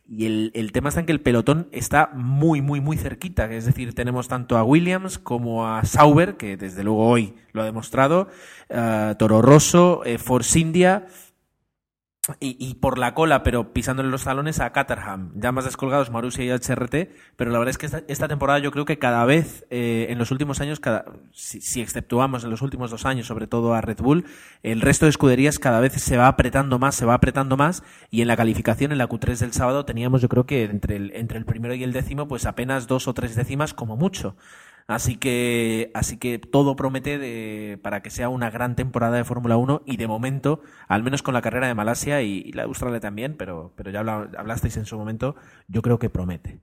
[0.08, 3.50] Y el, el, tema está en que el pelotón está muy, muy, muy cerquita.
[3.50, 7.64] Es decir, tenemos tanto a Williams como a Sauber, que desde luego hoy lo ha
[7.64, 8.28] demostrado,
[8.68, 11.06] uh, Toro Rosso, eh, Force India.
[12.38, 15.32] Y, y, por la cola, pero pisándole los talones a Caterham.
[15.34, 18.84] Ya más descolgados Marussia y HRT, pero la verdad es que esta, temporada yo creo
[18.84, 22.92] que cada vez, eh, en los últimos años, cada, si, si, exceptuamos en los últimos
[22.92, 24.24] dos años, sobre todo a Red Bull,
[24.62, 28.22] el resto de escuderías cada vez se va apretando más, se va apretando más, y
[28.22, 31.38] en la calificación, en la Q3 del sábado, teníamos yo creo que entre el, entre
[31.38, 34.36] el primero y el décimo, pues apenas dos o tres décimas como mucho.
[34.86, 39.56] Así que, así que todo promete de, para que sea una gran temporada de Fórmula
[39.56, 43.00] 1 y de momento, al menos con la carrera de Malasia y, la de Australia
[43.00, 45.36] también, pero, pero ya habla, hablasteis en su momento,
[45.68, 46.60] yo creo que promete.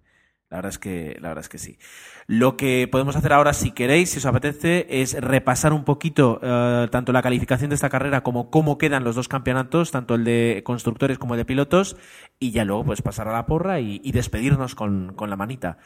[0.49, 1.77] La verdad es que, la verdad es que sí.
[2.25, 6.87] Lo que podemos hacer ahora, si queréis, si os apetece, es repasar un poquito uh,
[6.87, 10.63] tanto la calificación de esta carrera como cómo quedan los dos campeonatos, tanto el de
[10.65, 11.97] constructores como el de pilotos,
[12.39, 15.77] y ya luego pues pasar a la porra y, y despedirnos con, con la manita.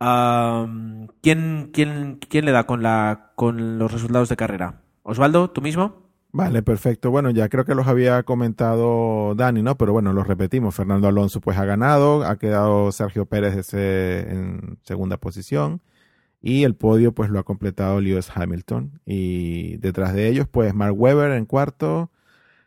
[0.00, 4.82] ¿Quién, quién, ¿Quién le da con, la, con los resultados de carrera?
[5.02, 6.10] Osvaldo, ¿tú mismo?
[6.32, 7.10] Vale, perfecto.
[7.10, 9.76] Bueno, ya creo que los había comentado Dani, ¿no?
[9.76, 10.74] Pero bueno, los repetimos.
[10.74, 15.82] Fernando Alonso pues ha ganado, ha quedado Sergio Pérez ese, en segunda posición
[16.40, 20.94] y el podio pues lo ha completado Lewis Hamilton y detrás de ellos pues Mark
[20.98, 22.10] Webber en cuarto,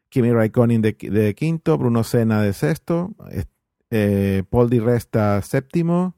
[0.10, 3.16] Kimi Raikkonen de, de quinto, Bruno Senna de sexto,
[3.90, 6.16] eh, Paul Di Resta séptimo,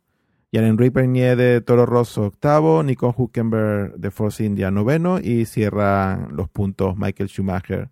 [0.55, 6.47] Jan-Henri Pernier de Toro Rosso octavo, Nico Huckenberg de Force India noveno y cierra los
[6.47, 7.89] puntos Michael Schumacher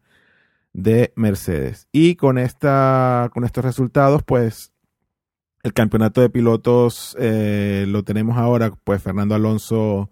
[0.72, 1.89] de Mercedes.
[1.91, 4.72] Y con, esta, con estos resultados, pues
[5.64, 10.09] el campeonato de pilotos eh, lo tenemos ahora, pues Fernando Alonso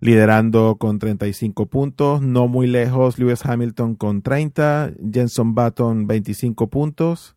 [0.00, 7.36] liderando con 35 puntos, no muy lejos Lewis Hamilton con 30, Jenson Button 25 puntos.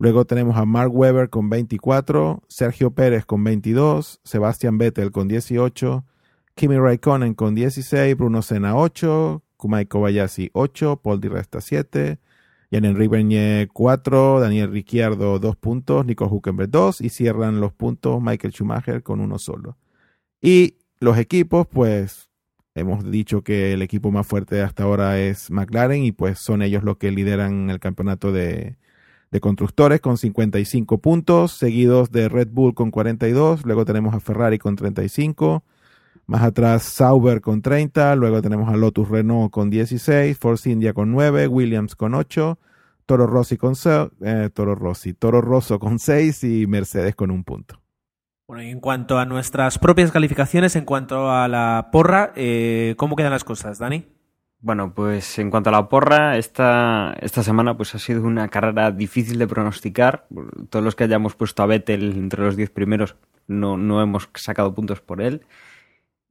[0.00, 6.06] Luego tenemos a Mark Webber con 24, Sergio Pérez con 22, Sebastian Vettel con 18,
[6.54, 12.18] Kimi Raikkonen con 16, Bruno Senna 8, Kumai Kobayashi 8, Paul Di Resta 7,
[12.70, 18.54] Jan-Henri Bernier 4, Daniel Ricciardo 2 puntos, Nico Huckenberg 2 y cierran los puntos Michael
[18.54, 19.76] Schumacher con uno solo.
[20.40, 22.30] Y los equipos, pues
[22.74, 26.84] hemos dicho que el equipo más fuerte hasta ahora es McLaren y pues son ellos
[26.84, 28.78] los que lideran el campeonato de,
[29.30, 34.58] de constructores con 55 puntos, seguidos de Red Bull con 42, luego tenemos a Ferrari
[34.58, 35.62] con 35,
[36.26, 41.12] más atrás Sauber con 30, luego tenemos a Lotus Renault con 16, Force India con
[41.12, 42.58] 9, Williams con 8,
[43.06, 43.74] Toro Rossi con
[44.20, 47.80] eh, Toro Rossi, Toro Rosso con 6 y Mercedes con un punto.
[48.46, 53.14] Bueno, y en cuanto a nuestras propias calificaciones, en cuanto a la porra, eh, ¿cómo
[53.14, 54.06] quedan las cosas, Dani?
[54.62, 58.90] Bueno, pues en cuanto a la porra, esta, esta semana pues ha sido una carrera
[58.90, 60.26] difícil de pronosticar.
[60.68, 64.74] Todos los que hayamos puesto a Vettel entre los 10 primeros no, no hemos sacado
[64.74, 65.42] puntos por él.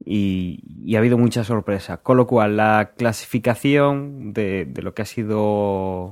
[0.04, 1.98] y, ha habido mucha sorpresa.
[1.98, 5.40] Con lo cual, la clasificación de, de lo que ha sido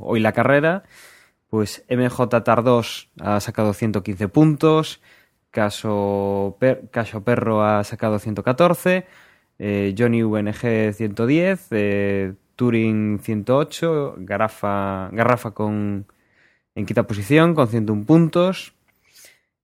[0.01, 0.85] hoy la carrera,
[1.49, 5.01] pues MJ Tar 2 ha sacado 115 puntos,
[5.51, 9.07] Caso, per, Caso Perro ha sacado 114,
[9.59, 16.07] eh, Johnny VNG 110, eh, Turing 108, Garrafa, Garrafa con,
[16.75, 18.75] en quinta posición con 101 puntos.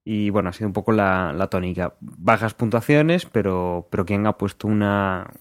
[0.03, 1.95] Y bueno, ha sido un poco la, la tónica.
[1.99, 5.31] Bajas puntuaciones, pero, pero quien ha puesto una.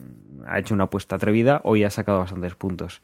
[0.47, 3.03] ha hecho una apuesta atrevida, hoy ha sacado bastantes puntos.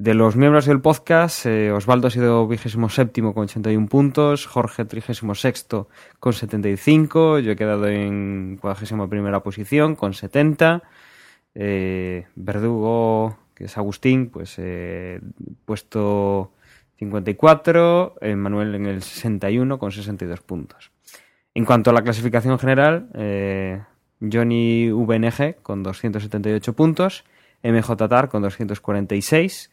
[0.00, 4.86] De los miembros del podcast, eh, Osvaldo ha sido vigésimo séptimo con 81 puntos, Jorge
[4.86, 10.82] trigésimo sexto con 75, yo he quedado en cuadragésima primera posición con 70,
[11.54, 15.20] eh, Verdugo, que es Agustín, pues eh,
[15.66, 16.54] puesto
[16.96, 20.92] 54, Manuel en el 61 con 62 puntos.
[21.52, 23.82] En cuanto a la clasificación general, eh,
[24.18, 27.22] Johnny VNG con 278 puntos,
[27.62, 29.69] MJ Tar con 246,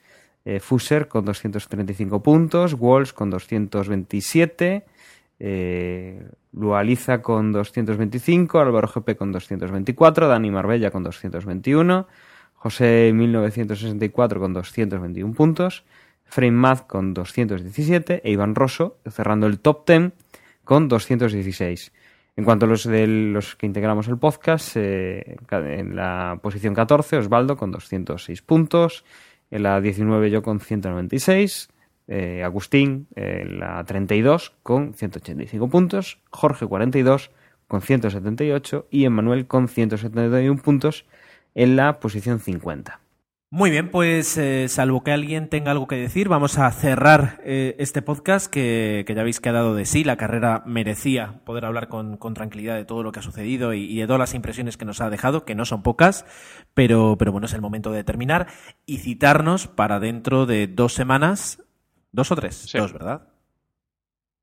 [0.47, 4.85] eh, Fuser con 235 puntos, Walls con 227,
[5.39, 12.07] eh, Lualiza con 225, Álvaro GP con 224, Dani Marbella con 221,
[12.53, 15.83] José 1964 con 221 puntos,
[16.23, 20.13] Frame Math con 217 e Iván Rosso cerrando el top 10
[20.63, 21.91] con 216.
[22.37, 27.17] En cuanto a los de los que integramos el podcast, eh, en la posición 14,
[27.17, 29.03] Osvaldo con 206 puntos,
[29.51, 31.69] en la 19 yo con 196,
[32.07, 37.31] eh, Agustín en la 32 con 185 puntos, Jorge 42
[37.67, 41.05] con 178 y Emmanuel con 171 puntos
[41.53, 43.01] en la posición 50.
[43.49, 47.77] Muy bien, pues eh, salvo que alguien tenga algo que decir, vamos a cerrar eh,
[47.79, 50.03] este podcast que, que, ya habéis quedado de sí.
[50.03, 53.85] La carrera merecía poder hablar con, con tranquilidad de todo lo que ha sucedido y,
[53.85, 56.25] y, de todas las impresiones que nos ha dejado, que no son pocas,
[56.73, 58.47] pero, pero bueno, es el momento de terminar
[58.85, 61.63] y citarnos para dentro de dos semanas,
[62.11, 62.77] dos o tres, Sí.
[62.77, 63.29] dos, ¿verdad?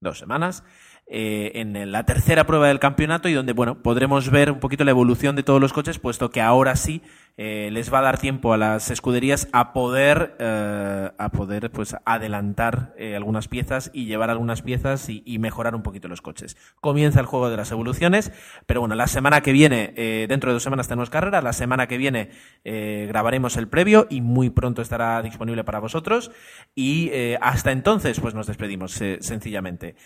[0.00, 0.64] Dos semanas.
[1.06, 4.90] eh, en la tercera prueba del campeonato y donde bueno podremos ver un poquito la
[4.90, 7.02] evolución de todos los coches puesto que ahora sí
[7.36, 11.96] eh, les va a dar tiempo a las escuderías a poder eh, a poder pues
[12.04, 16.56] adelantar eh, algunas piezas y llevar algunas piezas y, y, mejorar un poquito los coches.
[16.80, 18.30] Comienza el juego de las evoluciones
[18.66, 19.94] pero bueno la semana que viene
[20.28, 22.30] dentro de dos semanas tenemos carrera la semana que viene
[22.64, 26.30] grabaremos el previo y muy pronto estará disponible para vosotros.
[26.74, 27.10] Y
[27.40, 29.96] hasta entonces pues nos despedimos sencillamente.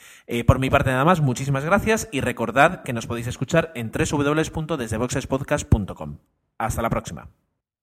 [0.46, 6.18] Por mi parte nada más, muchísimas gracias y recordad que nos podéis escuchar en www.desdeboxespodcast.com.
[6.58, 7.28] Hasta la próxima.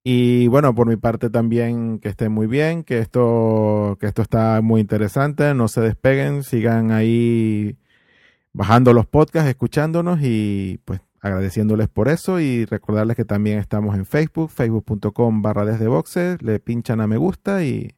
[0.04, 4.62] Y bueno, por mi parte también que estén muy bien, que esto, que esto está
[4.62, 7.76] muy interesante, no se despeguen, sigan ahí
[8.54, 14.06] bajando los podcasts, escuchándonos y pues agradeciéndoles por eso y recordarles que también estamos en
[14.06, 17.96] Facebook, facebook.com barra desde boxes, le pinchan a me gusta y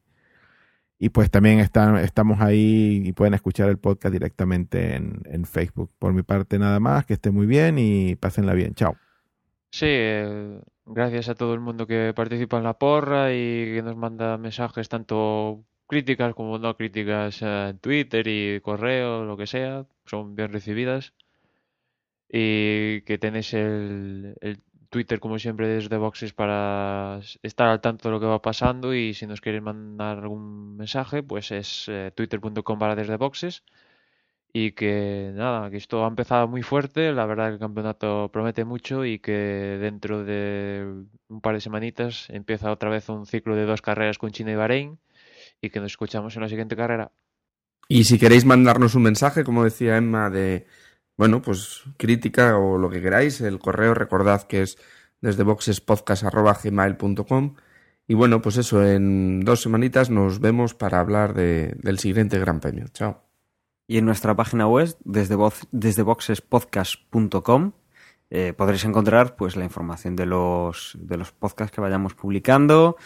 [0.99, 5.91] y pues también están, estamos ahí y pueden escuchar el podcast directamente en, en, Facebook.
[5.99, 8.73] Por mi parte nada más, que estén muy bien y pásenla bien.
[8.73, 8.97] Chao.
[9.71, 13.95] Sí, eh, gracias a todo el mundo que participa en la porra y que nos
[13.95, 19.85] manda mensajes, tanto críticas como no críticas eh, en Twitter y correo, lo que sea,
[20.05, 21.13] son bien recibidas.
[22.29, 28.13] Y que tenéis el, el Twitter, como siempre, desde Boxes para estar al tanto de
[28.13, 32.79] lo que va pasando y si nos queréis mandar algún mensaje, pues es eh, twitter.com
[32.79, 33.63] para desde Boxes.
[34.59, 38.65] Y que nada, que esto ha empezado muy fuerte, la verdad que el campeonato promete
[38.65, 43.65] mucho y que dentro de un par de semanitas empieza otra vez un ciclo de
[43.65, 44.97] dos carreras con China y Bahrein
[45.61, 47.11] y que nos escuchamos en la siguiente carrera.
[47.87, 50.65] Y si queréis mandarnos un mensaje, como decía Emma, de
[51.17, 54.79] bueno, pues crítica o lo que queráis, el correo recordad que es
[55.21, 57.55] desde boxespodcast.gmail.com
[58.07, 62.59] y bueno, pues eso, en dos semanitas nos vemos para hablar de, del siguiente Gran
[62.59, 62.85] Premio.
[62.91, 63.26] Chao.
[63.87, 65.35] Y en nuestra página web, desde,
[66.03, 67.71] boxespodcast.com,
[68.29, 72.97] eh, podréis encontrar pues la información de los, de los podcasts que vayamos publicando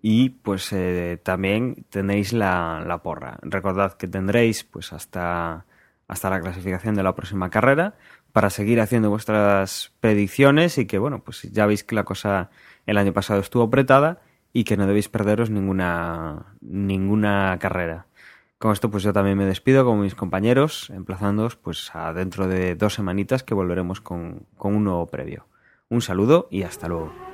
[0.00, 3.38] y pues eh, también tenéis la, la porra.
[3.42, 5.66] Recordad que tendréis pues hasta
[6.10, 7.94] hasta la clasificación de la próxima carrera
[8.32, 12.50] para seguir haciendo vuestras predicciones y que bueno, pues ya veis que la cosa
[12.86, 14.20] el año pasado estuvo apretada
[14.52, 18.06] y que no debéis perderos ninguna ninguna carrera.
[18.60, 22.74] Con esto pues yo también me despido con mis compañeros, emplazándoos pues a dentro de
[22.74, 25.46] dos semanitas que volveremos con, con un nuevo previo.
[25.88, 27.29] Un saludo y hasta luego.